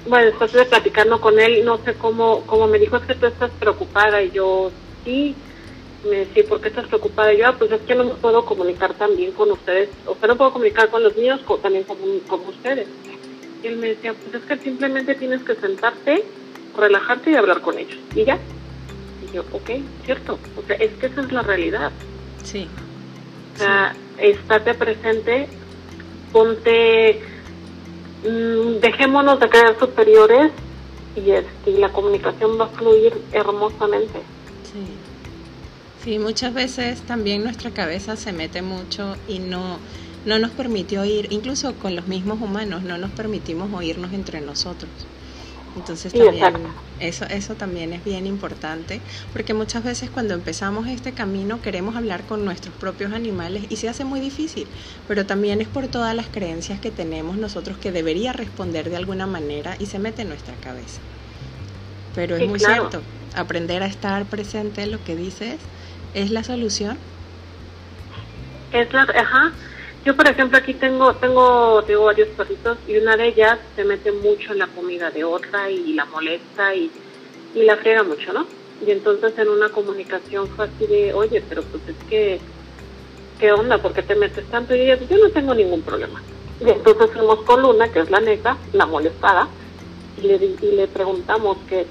bueno, 0.07 0.25
después 0.25 0.51
de 0.53 0.65
platicando 0.65 1.19
con 1.19 1.39
él, 1.39 1.63
no 1.65 1.77
sé 1.77 1.93
cómo, 1.93 2.41
cómo 2.45 2.67
me 2.67 2.79
dijo, 2.79 2.97
es 2.97 3.03
que 3.03 3.15
tú 3.15 3.25
estás 3.25 3.51
preocupada. 3.59 4.21
Y 4.21 4.31
yo, 4.31 4.71
sí, 5.03 5.35
me 6.03 6.17
decía, 6.17 6.43
¿por 6.47 6.61
qué 6.61 6.69
estás 6.69 6.87
preocupada? 6.87 7.33
Y 7.33 7.37
yo, 7.37 7.47
ah, 7.47 7.55
pues 7.57 7.71
es 7.71 7.81
que 7.81 7.95
no 7.95 8.05
me 8.05 8.13
puedo 8.15 8.45
comunicar 8.45 8.93
también 8.93 9.31
con 9.33 9.51
ustedes, 9.51 9.89
o 10.05 10.15
sea, 10.15 10.27
no 10.27 10.37
puedo 10.37 10.53
comunicar 10.53 10.89
con 10.89 11.03
los 11.03 11.15
niños 11.15 11.41
también 11.61 11.83
como, 11.83 12.01
como 12.27 12.49
ustedes. 12.49 12.87
Y 13.63 13.67
él 13.67 13.77
me 13.77 13.87
decía, 13.87 14.13
pues 14.13 14.41
es 14.41 14.47
que 14.47 14.57
simplemente 14.63 15.15
tienes 15.15 15.43
que 15.43 15.55
sentarte, 15.55 16.23
relajarte 16.77 17.31
y 17.31 17.35
hablar 17.35 17.61
con 17.61 17.77
ellos. 17.77 17.99
Y 18.15 18.25
ya. 18.25 18.37
Y 19.27 19.35
yo, 19.35 19.41
ok, 19.51 19.69
cierto. 20.05 20.39
O 20.57 20.61
sea, 20.65 20.75
es 20.77 20.91
que 20.93 21.07
esa 21.07 21.21
es 21.21 21.31
la 21.31 21.41
realidad. 21.41 21.91
Sí. 22.43 22.67
O 23.55 23.57
sea, 23.57 23.93
estate 24.17 24.73
presente, 24.73 25.47
ponte 26.31 27.21
Mm, 28.23 28.81
dejémonos 28.81 29.39
de 29.39 29.47
creer 29.47 29.79
superiores 29.79 30.51
y, 31.15 31.31
este, 31.31 31.71
y 31.71 31.77
la 31.77 31.89
comunicación 31.89 32.59
va 32.59 32.65
a 32.65 32.67
fluir 32.67 33.13
hermosamente. 33.31 34.19
Sí. 34.63 34.83
sí, 36.03 36.19
muchas 36.19 36.53
veces 36.53 37.01
también 37.01 37.43
nuestra 37.43 37.71
cabeza 37.71 38.17
se 38.17 38.33
mete 38.33 38.61
mucho 38.61 39.15
y 39.27 39.39
no, 39.39 39.79
no 40.25 40.39
nos 40.39 40.51
permite 40.51 40.99
oír, 40.99 41.27
incluso 41.29 41.73
con 41.75 41.95
los 41.95 42.07
mismos 42.07 42.41
humanos, 42.41 42.83
no 42.83 42.97
nos 42.97 43.11
permitimos 43.11 43.71
oírnos 43.73 44.13
entre 44.13 44.41
nosotros. 44.41 44.89
Entonces 45.75 46.11
también 46.13 46.55
eso, 46.99 47.25
eso 47.25 47.55
también 47.55 47.93
es 47.93 48.03
bien 48.03 48.25
importante, 48.25 48.99
porque 49.31 49.53
muchas 49.53 49.83
veces 49.83 50.09
cuando 50.09 50.33
empezamos 50.33 50.87
este 50.87 51.13
camino 51.13 51.61
queremos 51.61 51.95
hablar 51.95 52.23
con 52.23 52.43
nuestros 52.43 52.73
propios 52.75 53.13
animales 53.13 53.63
y 53.69 53.77
se 53.77 53.87
hace 53.87 54.03
muy 54.03 54.19
difícil, 54.19 54.67
pero 55.07 55.25
también 55.25 55.61
es 55.61 55.67
por 55.67 55.87
todas 55.87 56.15
las 56.15 56.27
creencias 56.27 56.79
que 56.79 56.91
tenemos 56.91 57.37
nosotros 57.37 57.77
que 57.77 57.91
debería 57.91 58.33
responder 58.33 58.89
de 58.89 58.97
alguna 58.97 59.27
manera 59.27 59.75
y 59.79 59.85
se 59.85 59.99
mete 59.99 60.23
en 60.23 60.29
nuestra 60.29 60.55
cabeza. 60.55 60.99
Pero 62.15 62.35
es 62.35 62.49
muy 62.49 62.59
cierto, 62.59 63.01
aprender 63.35 63.83
a 63.83 63.85
estar 63.85 64.25
presente 64.25 64.81
en 64.81 64.91
lo 64.91 65.03
que 65.03 65.15
dices 65.15 65.59
es 66.13 66.31
la 66.31 66.43
solución. 66.43 66.97
Es 68.73 68.91
la, 68.93 69.03
ajá, 69.03 69.51
yo, 70.09 70.15
por 70.15 70.27
ejemplo, 70.27 70.57
aquí 70.57 70.73
tengo, 70.73 71.13
tengo, 71.13 71.83
tengo 71.83 72.05
varios 72.05 72.29
perritos 72.29 72.79
y 72.87 72.97
una 72.97 73.15
de 73.15 73.27
ellas 73.27 73.59
se 73.75 73.83
mete 73.83 74.11
mucho 74.11 74.53
en 74.53 74.57
la 74.57 74.65
comida 74.65 75.11
de 75.11 75.23
otra 75.23 75.69
y 75.69 75.93
la 75.93 76.05
molesta 76.05 76.73
y, 76.73 76.89
y 77.53 77.61
la 77.61 77.77
friega 77.77 78.01
mucho, 78.01 78.33
¿no? 78.33 78.47
Y 78.83 78.89
entonces 78.89 79.37
en 79.37 79.49
una 79.49 79.69
comunicación 79.69 80.47
fue 80.47 80.65
así 80.65 80.87
de, 80.87 81.13
oye, 81.13 81.43
pero 81.47 81.61
pues 81.61 81.83
es 81.89 82.09
que, 82.09 82.39
¿qué 83.39 83.51
onda? 83.51 83.77
¿Por 83.77 83.93
qué 83.93 84.01
te 84.01 84.15
metes 84.15 84.45
tanto? 84.47 84.73
Y 84.73 84.81
ella, 84.81 84.97
yo 85.07 85.19
no 85.19 85.29
tengo 85.29 85.53
ningún 85.53 85.83
problema. 85.83 86.23
Y 86.59 86.67
entonces 86.67 87.11
fuimos 87.11 87.43
con 87.43 87.61
Luna, 87.61 87.91
que 87.91 87.99
es 87.99 88.09
la 88.09 88.19
neta, 88.19 88.57
la 88.73 88.87
molestada, 88.87 89.47
y 90.17 90.21
le, 90.21 90.37
y 90.37 90.71
le 90.71 90.87
preguntamos 90.87 91.57
que, 91.69 91.85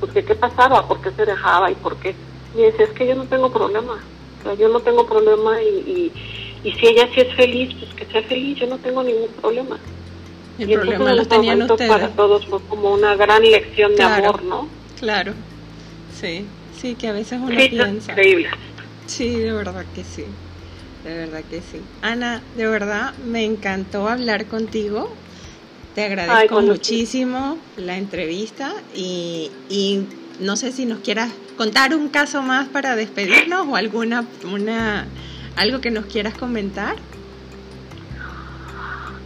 pues 0.00 0.12
qué 0.12 0.34
pasaba, 0.34 0.88
por 0.88 1.02
qué 1.02 1.10
se 1.10 1.26
dejaba 1.26 1.70
y 1.70 1.74
por 1.74 1.96
qué. 1.96 2.14
Y 2.54 2.62
dice, 2.62 2.84
es 2.84 2.90
que 2.92 3.08
yo 3.08 3.14
no 3.14 3.24
tengo 3.24 3.52
problema. 3.52 3.98
O 4.40 4.42
sea, 4.42 4.54
yo 4.54 4.70
no 4.70 4.80
tengo 4.80 5.04
problema 5.04 5.60
y 5.60 5.68
y 5.68 6.12
si 6.62 6.86
ella 6.86 7.08
sí 7.14 7.20
es 7.20 7.34
feliz, 7.34 7.74
pues 7.78 7.94
que 7.94 8.06
sea 8.06 8.22
feliz, 8.22 8.58
yo 8.58 8.66
no 8.66 8.78
tengo 8.78 9.02
ningún 9.02 9.28
problema. 9.40 9.78
El 10.58 10.70
y 10.70 10.74
problema 10.74 11.12
lo 11.14 11.24
tenían 11.24 11.62
ustedes. 11.62 11.90
Para 11.90 12.08
todos 12.08 12.46
fue 12.46 12.60
como 12.68 12.92
una 12.92 13.14
gran 13.14 13.42
lección 13.42 13.94
de 13.94 14.02
amor, 14.02 14.42
¿no? 14.42 14.68
Claro, 14.98 15.32
sí, 16.20 16.44
sí, 16.80 16.96
que 16.96 17.08
a 17.08 17.12
veces 17.12 17.38
uno 17.40 17.58
sí, 17.60 17.68
piensa. 17.68 18.12
increíble. 18.12 18.48
Sí, 19.06 19.36
de 19.36 19.52
verdad 19.52 19.84
que 19.94 20.02
sí, 20.02 20.24
de 21.04 21.14
verdad 21.16 21.42
que 21.48 21.60
sí. 21.60 21.80
Ana, 22.02 22.42
de 22.56 22.66
verdad 22.66 23.14
me 23.24 23.44
encantó 23.44 24.08
hablar 24.08 24.46
contigo. 24.46 25.10
Te 25.94 26.04
agradezco 26.04 26.60
muchísimo 26.60 27.58
la 27.76 27.96
entrevista 27.96 28.72
y, 28.94 29.50
y 29.68 30.02
no 30.40 30.56
sé 30.56 30.72
si 30.72 30.86
nos 30.86 31.00
quieras 31.00 31.30
contar 31.56 31.94
un 31.94 32.08
caso 32.08 32.42
más 32.42 32.68
para 32.68 32.94
despedirnos 32.94 33.66
o 33.66 33.74
alguna 33.76 34.24
una 34.44 35.06
¿Algo 35.58 35.80
que 35.80 35.90
nos 35.90 36.06
quieras 36.06 36.34
comentar? 36.38 36.94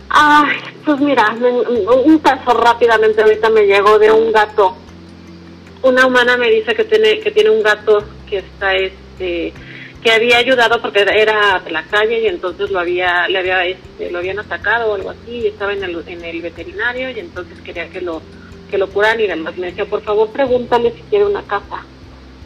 Ay, 0.08 0.56
pues 0.82 0.98
mira, 0.98 1.26
un 2.06 2.18
caso 2.20 2.54
rápidamente 2.54 3.20
ahorita 3.20 3.50
me 3.50 3.66
llegó 3.66 3.98
de 3.98 4.10
un 4.10 4.32
gato. 4.32 4.74
Una 5.82 6.06
humana 6.06 6.38
me 6.38 6.48
dice 6.48 6.74
que 6.74 6.84
tiene 6.84 7.20
que 7.20 7.32
tiene 7.32 7.50
un 7.50 7.62
gato 7.62 8.02
que 8.28 8.38
está 8.38 8.74
este 8.74 9.52
que 10.02 10.10
había 10.10 10.38
ayudado 10.38 10.80
porque 10.80 11.02
era 11.02 11.60
de 11.60 11.70
la 11.70 11.82
calle 11.82 12.20
y 12.22 12.26
entonces 12.28 12.70
lo 12.70 12.80
había 12.80 13.28
le 13.28 13.38
había 13.38 13.66
este, 13.66 14.10
lo 14.10 14.18
habían 14.18 14.38
atacado 14.38 14.90
o 14.90 14.94
algo 14.94 15.10
así 15.10 15.32
y 15.32 15.46
estaba 15.48 15.74
en 15.74 15.84
el, 15.84 16.02
en 16.06 16.24
el 16.24 16.40
veterinario 16.40 17.10
y 17.10 17.20
entonces 17.20 17.60
quería 17.60 17.90
que 17.90 18.00
lo 18.00 18.22
que 18.70 18.78
lo 18.78 18.88
curaran 18.88 19.20
y 19.20 19.26
demás 19.26 19.56
me 19.58 19.66
decía 19.66 19.84
por 19.84 20.02
favor 20.02 20.30
pregúntale 20.30 20.92
si 20.92 21.02
quiere 21.02 21.26
una 21.26 21.42
casa 21.42 21.84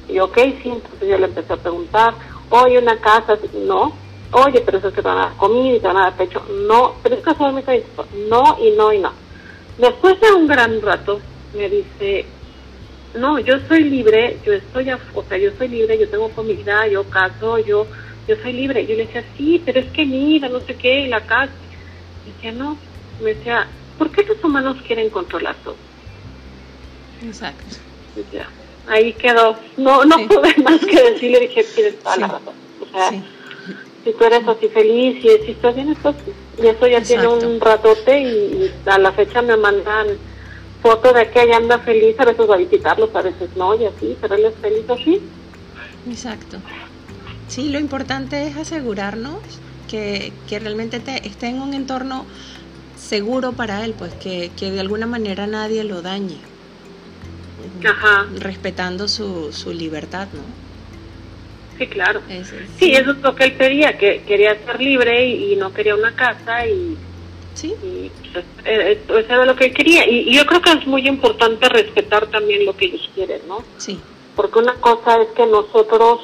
y 0.08 0.14
yo 0.14 0.24
ok 0.24 0.36
sí 0.62 0.70
entonces 0.70 1.08
yo 1.08 1.18
le 1.18 1.26
empecé 1.26 1.52
a 1.52 1.56
preguntar 1.56 2.14
oye, 2.50 2.78
una 2.78 2.98
casa, 3.00 3.38
no, 3.66 3.92
oye, 4.32 4.60
pero 4.64 4.78
eso 4.78 4.88
es 4.88 4.94
que 4.94 5.02
te 5.02 5.08
van 5.08 5.18
a 5.18 5.26
dar 5.26 5.36
comida 5.36 5.76
y 5.76 5.80
te 5.80 5.86
van 5.86 5.96
a 5.98 6.02
dar 6.02 6.16
pecho, 6.16 6.42
no, 6.66 6.94
pero 7.02 7.16
es 7.16 7.22
casualmente 7.22 7.84
no 8.28 8.58
y 8.60 8.70
no 8.76 8.92
y 8.92 8.98
no. 8.98 9.12
Después 9.78 10.20
de 10.20 10.32
un 10.32 10.46
gran 10.46 10.80
rato 10.80 11.20
me 11.54 11.68
dice, 11.68 12.26
no, 13.16 13.38
yo 13.38 13.54
soy 13.68 13.84
libre, 13.84 14.38
yo 14.44 14.52
estoy, 14.52 14.90
o 14.90 15.22
sea, 15.24 15.38
yo 15.38 15.50
soy 15.56 15.68
libre, 15.68 15.98
yo 15.98 16.08
tengo 16.08 16.28
comida, 16.30 16.86
yo 16.86 17.04
caso, 17.04 17.58
yo, 17.58 17.86
yo 18.28 18.36
soy 18.42 18.52
libre. 18.52 18.86
Yo 18.86 18.94
le 18.94 19.06
decía, 19.06 19.24
sí, 19.36 19.62
pero 19.64 19.80
es 19.80 19.86
que 19.92 20.04
mira, 20.04 20.48
no 20.48 20.60
sé 20.60 20.76
qué, 20.76 21.06
la 21.08 21.20
casa. 21.22 21.52
Y 22.26 22.32
decía, 22.32 22.52
no, 22.52 22.76
me 23.22 23.34
decía, 23.34 23.66
¿por 23.98 24.10
qué 24.10 24.24
los 24.24 24.42
humanos 24.42 24.76
quieren 24.86 25.10
controlar 25.10 25.56
todo? 25.64 25.76
Exacto. 27.22 27.76
Decía, 28.14 28.48
ahí 28.88 29.12
quedó. 29.14 29.56
No, 29.76 30.04
no 30.04 30.16
pude 30.28 30.54
más 30.62 30.80
que 30.84 31.02
decirle, 31.10 31.40
dije, 31.40 31.64
tienes 31.74 31.98
toda 32.00 32.16
la 32.16 32.26
razón. 32.28 32.54
O 32.80 32.86
sea, 32.90 33.10
si 34.04 34.12
tú 34.12 34.24
eres 34.24 34.46
así 34.46 34.68
feliz 34.68 35.24
y 35.24 35.44
si 35.44 35.50
estás 35.52 35.74
bien, 35.74 35.90
estás, 35.90 36.14
Y 36.62 36.66
eso 36.66 36.86
ya 36.86 37.02
tiene 37.02 37.26
un 37.26 37.60
ratote 37.60 38.20
y, 38.20 38.72
a 38.86 38.98
la 38.98 39.12
fecha 39.12 39.42
me 39.42 39.56
mandan 39.56 40.06
fotos 40.82 41.14
de 41.14 41.28
que 41.30 41.42
ella 41.42 41.56
anda 41.56 41.78
feliz, 41.80 42.14
a 42.18 42.24
veces 42.24 42.48
va 42.48 42.54
a 42.54 42.58
visitarlos, 42.58 43.14
a 43.14 43.22
veces 43.22 43.50
no, 43.56 43.74
y 43.74 43.86
así, 43.86 44.16
pero 44.20 44.34
él 44.36 44.44
es 44.44 44.54
feliz 44.56 44.88
así. 44.88 45.20
Exacto. 46.08 46.58
Sí, 47.48 47.70
lo 47.70 47.78
importante 47.78 48.46
es 48.46 48.56
asegurarnos 48.56 49.38
que, 49.88 50.32
que 50.48 50.58
realmente 50.58 51.00
te, 51.00 51.26
esté 51.26 51.48
en 51.48 51.60
un 51.60 51.74
entorno 51.74 52.26
seguro 52.96 53.52
para 53.52 53.84
él, 53.84 53.94
pues 53.96 54.14
que, 54.14 54.50
que 54.56 54.70
de 54.70 54.80
alguna 54.80 55.06
manera 55.06 55.46
nadie 55.46 55.84
lo 55.84 56.02
dañe. 56.02 56.38
Ajá. 57.84 58.26
Respetando 58.38 59.08
su, 59.08 59.52
su 59.52 59.72
libertad, 59.72 60.28
¿no? 60.32 60.40
Sí, 61.78 61.86
claro. 61.88 62.22
sí. 62.78 62.92
eso 62.92 63.10
es 63.10 63.18
lo 63.18 63.34
que 63.34 63.44
él 63.44 63.52
pedía, 63.52 63.98
que 63.98 64.22
quería 64.22 64.56
ser 64.64 64.80
libre 64.80 65.26
y, 65.26 65.56
no 65.56 65.72
quería 65.74 65.94
una 65.94 66.14
casa 66.14 66.66
y... 66.66 66.96
Sí. 67.54 67.74
Y, 67.82 68.10
pues, 68.32 68.44
eh, 68.64 69.00
eso 69.08 69.18
era 69.18 69.44
lo 69.44 69.56
que 69.56 69.66
él 69.66 69.74
quería. 69.74 70.08
Y, 70.08 70.30
y, 70.30 70.36
yo 70.36 70.46
creo 70.46 70.62
que 70.62 70.70
es 70.70 70.86
muy 70.86 71.06
importante 71.06 71.68
respetar 71.68 72.26
también 72.28 72.64
lo 72.64 72.76
que 72.76 72.86
ellos 72.86 73.10
quieren, 73.14 73.40
¿no? 73.46 73.62
Sí. 73.76 73.98
Porque 74.34 74.58
una 74.58 74.74
cosa 74.74 75.22
es 75.22 75.28
que 75.28 75.46
nosotros 75.46 76.20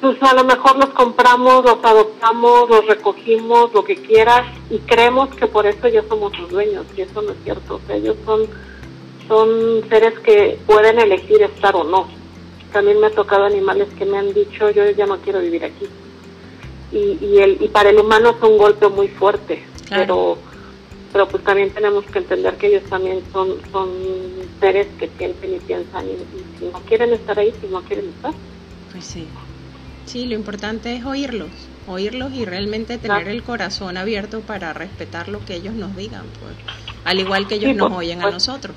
pues 0.00 0.22
a 0.22 0.34
lo 0.34 0.44
mejor 0.44 0.76
los 0.76 0.90
compramos, 0.90 1.64
los 1.64 1.78
adoptamos, 1.82 2.68
los 2.68 2.86
recogimos, 2.86 3.72
lo 3.72 3.84
que 3.84 3.96
quieras, 3.96 4.46
y 4.70 4.78
creemos 4.78 5.34
que 5.34 5.46
por 5.46 5.66
eso 5.66 5.88
ya 5.88 6.02
somos 6.08 6.38
los 6.38 6.50
dueños, 6.50 6.86
y 6.96 7.02
eso 7.02 7.22
no 7.22 7.32
es 7.32 7.38
cierto. 7.44 7.80
ellos 7.88 8.16
son, 8.24 8.46
son 9.28 9.88
seres 9.88 10.18
que 10.20 10.58
pueden 10.66 10.98
elegir 10.98 11.42
estar 11.42 11.74
o 11.76 11.84
no. 11.84 12.08
También 12.72 13.00
me 13.00 13.06
ha 13.06 13.10
tocado 13.10 13.44
animales 13.44 13.88
que 13.96 14.04
me 14.04 14.18
han 14.18 14.32
dicho, 14.34 14.70
yo 14.70 14.90
ya 14.90 15.06
no 15.06 15.18
quiero 15.18 15.40
vivir 15.40 15.64
aquí. 15.64 15.86
Y, 16.92 17.18
y, 17.24 17.38
el, 17.38 17.58
y 17.60 17.68
para 17.68 17.90
el 17.90 17.98
humano 17.98 18.30
es 18.30 18.42
un 18.42 18.58
golpe 18.58 18.88
muy 18.88 19.08
fuerte, 19.08 19.64
pero 19.88 20.38
pero 21.12 21.28
pues 21.28 21.42
también 21.44 21.70
tenemos 21.70 22.04
que 22.04 22.18
entender 22.18 22.56
que 22.56 22.66
ellos 22.66 22.82
también 22.90 23.22
son, 23.32 23.56
son 23.72 23.88
seres 24.60 24.86
que 24.98 25.08
sienten 25.16 25.54
y 25.54 25.58
piensan, 25.60 26.04
y, 26.06 26.10
y 26.12 26.58
si 26.58 26.64
no 26.66 26.78
quieren 26.80 27.12
estar 27.14 27.38
ahí, 27.38 27.54
si 27.58 27.68
no 27.68 27.80
quieren 27.80 28.08
estar. 28.10 28.34
Pues 28.92 29.04
sí. 29.04 29.26
Sí, 30.04 30.26
lo 30.26 30.34
importante 30.34 30.94
es 30.94 31.04
oírlos, 31.04 31.48
oírlos 31.86 32.32
y 32.32 32.44
realmente 32.44 32.98
tener 32.98 33.28
el 33.28 33.42
corazón 33.42 33.96
abierto 33.96 34.40
para 34.40 34.72
respetar 34.72 35.28
lo 35.28 35.44
que 35.44 35.54
ellos 35.54 35.74
nos 35.74 35.96
digan, 35.96 36.24
pues, 36.40 36.54
al 37.04 37.18
igual 37.18 37.48
que 37.48 37.56
ellos 37.56 37.74
nos 37.74 37.92
oyen 37.92 38.22
a 38.22 38.30
nosotros. 38.30 38.76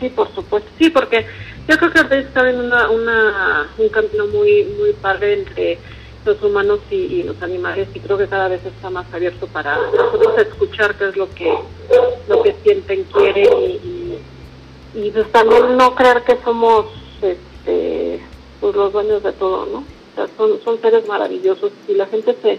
Sí, 0.00 0.08
por 0.10 0.32
supuesto. 0.34 0.68
Sí, 0.78 0.90
porque 0.90 1.26
yo 1.68 1.76
creo 1.76 2.08
que 2.08 2.18
está 2.18 2.48
en 2.48 2.60
una, 2.60 2.90
una, 2.90 3.68
un 3.76 3.88
camino 3.88 4.26
muy, 4.28 4.64
muy 4.78 4.92
padre 4.92 5.40
entre 5.40 5.78
los 6.24 6.42
humanos 6.42 6.80
y, 6.90 7.22
los 7.22 7.40
animales 7.42 7.88
y 7.94 8.00
creo 8.00 8.18
que 8.18 8.26
cada 8.26 8.48
vez 8.48 8.64
está 8.64 8.90
más 8.90 9.06
abierto 9.12 9.46
para 9.46 9.76
nosotros 9.76 10.38
escuchar 10.38 10.94
qué 10.96 11.08
es 11.08 11.16
lo 11.16 11.28
que 11.30 11.52
lo 12.28 12.42
que 12.42 12.54
sienten, 12.62 13.04
quieren 13.04 13.48
y, 13.60 14.18
y, 14.94 15.10
pues 15.10 15.30
también 15.32 15.76
no 15.76 15.94
creer 15.94 16.22
que 16.22 16.36
somos 16.44 16.86
este 17.22 18.20
pues 18.60 18.74
los 18.74 18.92
dueños 18.92 19.22
de 19.22 19.32
todo, 19.32 19.66
¿no? 19.66 19.78
O 19.78 20.14
sea, 20.14 20.28
son, 20.36 20.60
son 20.64 20.80
seres 20.80 21.06
maravillosos 21.06 21.72
y 21.86 21.94
la 21.94 22.06
gente 22.06 22.36
se 22.42 22.58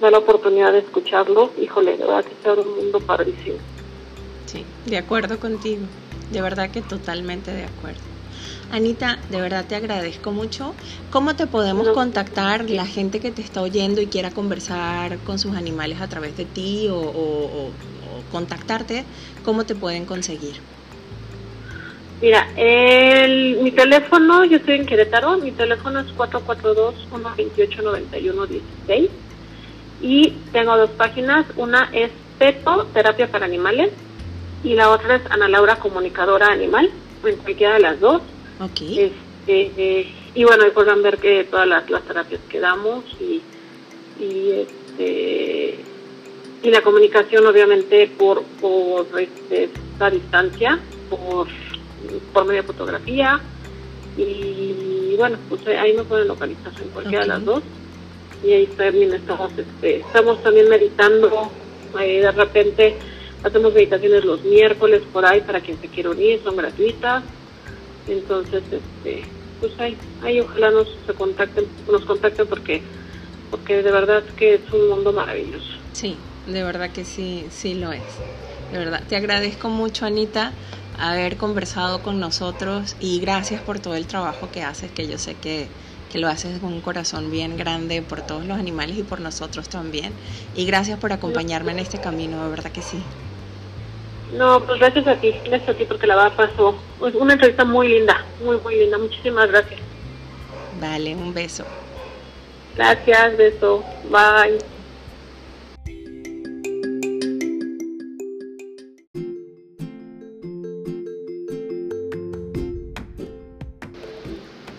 da 0.00 0.10
la 0.10 0.18
oportunidad 0.18 0.72
de 0.72 0.80
escucharlos, 0.80 1.50
híjole, 1.60 1.96
de 1.96 2.04
verdad 2.04 2.24
que 2.24 2.32
está 2.32 2.52
un 2.52 2.76
mundo 2.76 3.00
padrísimo. 3.00 3.56
Sí, 4.46 4.64
de 4.86 4.98
acuerdo 4.98 5.38
contigo, 5.38 5.82
de 6.30 6.42
verdad 6.42 6.70
que 6.70 6.82
totalmente 6.82 7.52
de 7.52 7.64
acuerdo. 7.64 8.00
Anita, 8.72 9.18
de 9.30 9.40
verdad 9.40 9.64
te 9.66 9.76
agradezco 9.76 10.32
mucho. 10.32 10.74
¿Cómo 11.10 11.36
te 11.36 11.46
podemos 11.46 11.88
contactar 11.90 12.68
la 12.68 12.84
gente 12.84 13.20
que 13.20 13.30
te 13.30 13.42
está 13.42 13.62
oyendo 13.62 14.00
y 14.00 14.06
quiera 14.06 14.30
conversar 14.30 15.18
con 15.18 15.38
sus 15.38 15.56
animales 15.56 16.00
a 16.00 16.08
través 16.08 16.36
de 16.36 16.44
ti 16.44 16.88
o, 16.90 16.96
o 16.96 17.70
contactarte? 18.32 19.04
¿Cómo 19.44 19.64
te 19.64 19.74
pueden 19.74 20.04
conseguir? 20.04 20.56
Mira, 22.20 22.48
el, 22.56 23.58
mi 23.62 23.70
teléfono, 23.72 24.44
yo 24.46 24.56
estoy 24.56 24.76
en 24.76 24.86
Querétaro, 24.86 25.36
mi 25.36 25.52
teléfono 25.52 26.00
es 26.00 26.06
442-128-9116 26.16 29.10
y 30.00 30.30
tengo 30.50 30.78
dos 30.78 30.90
páginas, 30.90 31.44
una 31.56 31.90
es 31.92 32.10
PETO, 32.38 32.86
Terapia 32.94 33.30
para 33.30 33.44
Animales, 33.44 33.90
y 34.64 34.74
la 34.74 34.90
otra 34.90 35.16
es 35.16 35.22
Ana 35.30 35.48
Laura, 35.48 35.76
Comunicadora 35.76 36.48
Animal, 36.48 36.90
en 37.24 37.36
cualquiera 37.36 37.74
de 37.74 37.80
las 37.80 38.00
dos. 38.00 38.22
Okay. 38.60 39.12
Este, 39.46 40.12
y 40.34 40.44
bueno, 40.44 40.64
ahí 40.64 40.70
podrán 40.70 41.02
ver 41.02 41.18
que 41.18 41.44
todas 41.44 41.66
las, 41.66 41.88
las 41.90 42.02
terapias 42.02 42.40
que 42.48 42.60
damos 42.60 43.04
y, 43.20 43.42
y, 44.18 44.50
este, 44.52 45.78
y 46.62 46.70
la 46.70 46.80
comunicación 46.82 47.46
obviamente 47.46 48.08
por, 48.08 48.42
por 48.60 49.06
este, 49.20 49.64
esta 49.64 50.10
distancia, 50.10 50.80
por 51.10 51.48
por 52.32 52.44
medio 52.44 52.62
de 52.62 52.66
fotografía 52.66 53.40
y 54.16 55.14
bueno, 55.16 55.38
pues 55.48 55.66
ahí 55.66 55.94
me 55.94 56.04
pueden 56.04 56.28
localizar 56.28 56.72
en 56.80 56.88
cualquiera 56.88 57.22
de 57.22 57.28
las 57.28 57.44
dos 57.44 57.62
y 58.44 58.52
ahí 58.52 58.66
también 58.66 59.12
estamos, 59.12 59.50
este, 59.56 59.96
estamos 59.96 60.42
también 60.42 60.68
meditando, 60.68 61.50
eh, 62.00 62.20
de 62.20 62.30
repente 62.32 62.96
hacemos 63.42 63.72
meditaciones 63.72 64.24
los 64.24 64.42
miércoles 64.44 65.02
por 65.12 65.24
ahí 65.26 65.40
para 65.42 65.60
quien 65.60 65.80
se 65.80 65.88
quiera 65.88 66.10
unir, 66.10 66.42
son 66.42 66.56
gratuitas, 66.56 67.24
entonces 68.08 68.62
este, 68.70 69.22
pues 69.60 69.72
ahí, 69.78 69.96
ahí 70.22 70.40
ojalá 70.40 70.70
nos 70.70 70.88
se 71.06 71.14
contacten, 71.14 71.66
nos 71.90 72.04
contacten 72.04 72.46
porque 72.46 72.82
porque 73.50 73.82
de 73.82 73.92
verdad 73.92 74.24
que 74.36 74.54
es 74.54 74.72
un 74.72 74.88
mundo 74.88 75.12
maravilloso. 75.12 75.66
Sí, 75.92 76.16
de 76.46 76.62
verdad 76.62 76.90
que 76.90 77.04
sí, 77.04 77.44
sí 77.50 77.74
lo 77.74 77.92
es. 77.92 78.02
De 78.72 78.78
verdad, 78.78 79.02
te 79.08 79.16
agradezco 79.16 79.68
mucho 79.68 80.06
Anita 80.06 80.52
haber 80.98 81.36
conversado 81.36 82.02
con 82.02 82.18
nosotros 82.18 82.96
y 83.00 83.20
gracias 83.20 83.60
por 83.60 83.78
todo 83.78 83.94
el 83.94 84.06
trabajo 84.06 84.50
que 84.50 84.62
haces, 84.62 84.90
que 84.90 85.06
yo 85.06 85.18
sé 85.18 85.34
que, 85.34 85.68
que 86.10 86.18
lo 86.18 86.28
haces 86.28 86.58
con 86.58 86.72
un 86.72 86.80
corazón 86.80 87.30
bien 87.30 87.56
grande 87.56 88.02
por 88.02 88.22
todos 88.22 88.44
los 88.46 88.58
animales 88.58 88.96
y 88.98 89.02
por 89.02 89.20
nosotros 89.20 89.68
también. 89.68 90.12
Y 90.54 90.66
gracias 90.66 90.98
por 90.98 91.12
acompañarme 91.12 91.72
en 91.72 91.78
este 91.78 91.98
camino, 91.98 92.42
de 92.42 92.50
verdad 92.50 92.72
que 92.72 92.82
sí. 92.82 92.98
No, 94.32 94.60
pues 94.64 94.78
gracias 94.80 95.06
a 95.06 95.14
ti, 95.16 95.32
gracias 95.44 95.68
a 95.68 95.74
ti 95.74 95.84
porque 95.84 96.06
la 96.06 96.16
verdad 96.16 96.36
pasó. 96.36 96.76
Pues 96.98 97.14
una 97.14 97.34
entrevista 97.34 97.64
muy 97.64 97.88
linda, 97.88 98.24
muy, 98.42 98.58
muy 98.58 98.76
linda. 98.76 98.98
Muchísimas 98.98 99.48
gracias. 99.48 99.80
Vale, 100.80 101.14
un 101.14 101.32
beso. 101.32 101.64
Gracias, 102.76 103.36
beso. 103.36 103.84
Bye. 104.10 104.58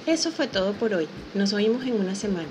Eso 0.06 0.32
fue 0.32 0.48
todo 0.48 0.74
por 0.74 0.94
hoy. 0.94 1.08
Nos 1.34 1.54
oímos 1.54 1.84
en 1.84 2.00
una 2.00 2.16
semana. 2.16 2.48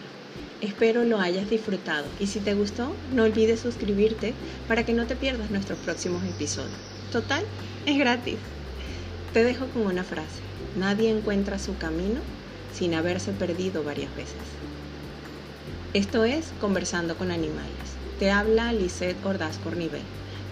Espero 0.62 1.04
lo 1.04 1.18
hayas 1.20 1.50
disfrutado 1.50 2.06
y 2.18 2.28
si 2.28 2.40
te 2.40 2.54
gustó, 2.54 2.96
no 3.12 3.24
olvides 3.24 3.60
suscribirte 3.60 4.32
para 4.66 4.86
que 4.86 4.94
no 4.94 5.06
te 5.06 5.14
pierdas 5.14 5.50
nuestros 5.50 5.78
próximos 5.78 6.24
episodios. 6.24 6.78
Total, 7.12 7.44
es 7.84 7.98
gratis. 7.98 8.38
Te 9.34 9.44
dejo 9.44 9.66
con 9.66 9.82
una 9.82 10.02
frase. 10.02 10.40
Nadie 10.74 11.10
encuentra 11.10 11.58
su 11.58 11.76
camino 11.76 12.20
sin 12.72 12.94
haberse 12.94 13.32
perdido 13.32 13.84
varias 13.84 14.14
veces. 14.16 14.36
Esto 15.92 16.24
es 16.24 16.46
Conversando 16.58 17.16
con 17.16 17.30
Animales. 17.30 17.96
Te 18.18 18.30
habla 18.30 18.72
Lisette 18.72 19.24
Ordaz 19.26 19.58
Cornivel, 19.58 20.02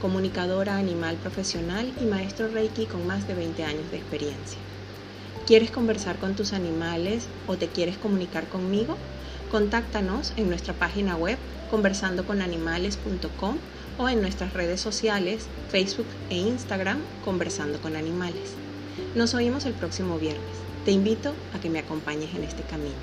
comunicadora 0.02 0.76
animal 0.76 1.16
profesional 1.16 1.90
y 1.98 2.04
maestro 2.04 2.48
Reiki 2.48 2.84
con 2.84 3.06
más 3.06 3.26
de 3.26 3.34
20 3.34 3.64
años 3.64 3.90
de 3.90 3.96
experiencia. 3.96 4.58
¿Quieres 5.46 5.70
conversar 5.70 6.18
con 6.18 6.36
tus 6.36 6.52
animales 6.52 7.26
o 7.46 7.56
te 7.56 7.68
quieres 7.68 7.96
comunicar 7.98 8.48
conmigo? 8.48 8.96
Contáctanos 9.54 10.32
en 10.36 10.48
nuestra 10.48 10.74
página 10.74 11.14
web 11.14 11.38
conversandoconanimales.com 11.70 13.56
o 13.98 14.08
en 14.08 14.20
nuestras 14.20 14.52
redes 14.52 14.80
sociales 14.80 15.46
Facebook 15.70 16.08
e 16.28 16.34
Instagram 16.34 16.98
Conversando 17.24 17.80
con 17.80 17.94
Animales. 17.94 18.56
Nos 19.14 19.32
oímos 19.32 19.64
el 19.64 19.74
próximo 19.74 20.18
viernes. 20.18 20.42
Te 20.84 20.90
invito 20.90 21.34
a 21.54 21.60
que 21.60 21.70
me 21.70 21.78
acompañes 21.78 22.34
en 22.34 22.42
este 22.42 22.64
camino. 22.64 22.96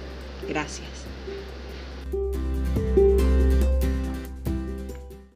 Gracias. 0.50 0.90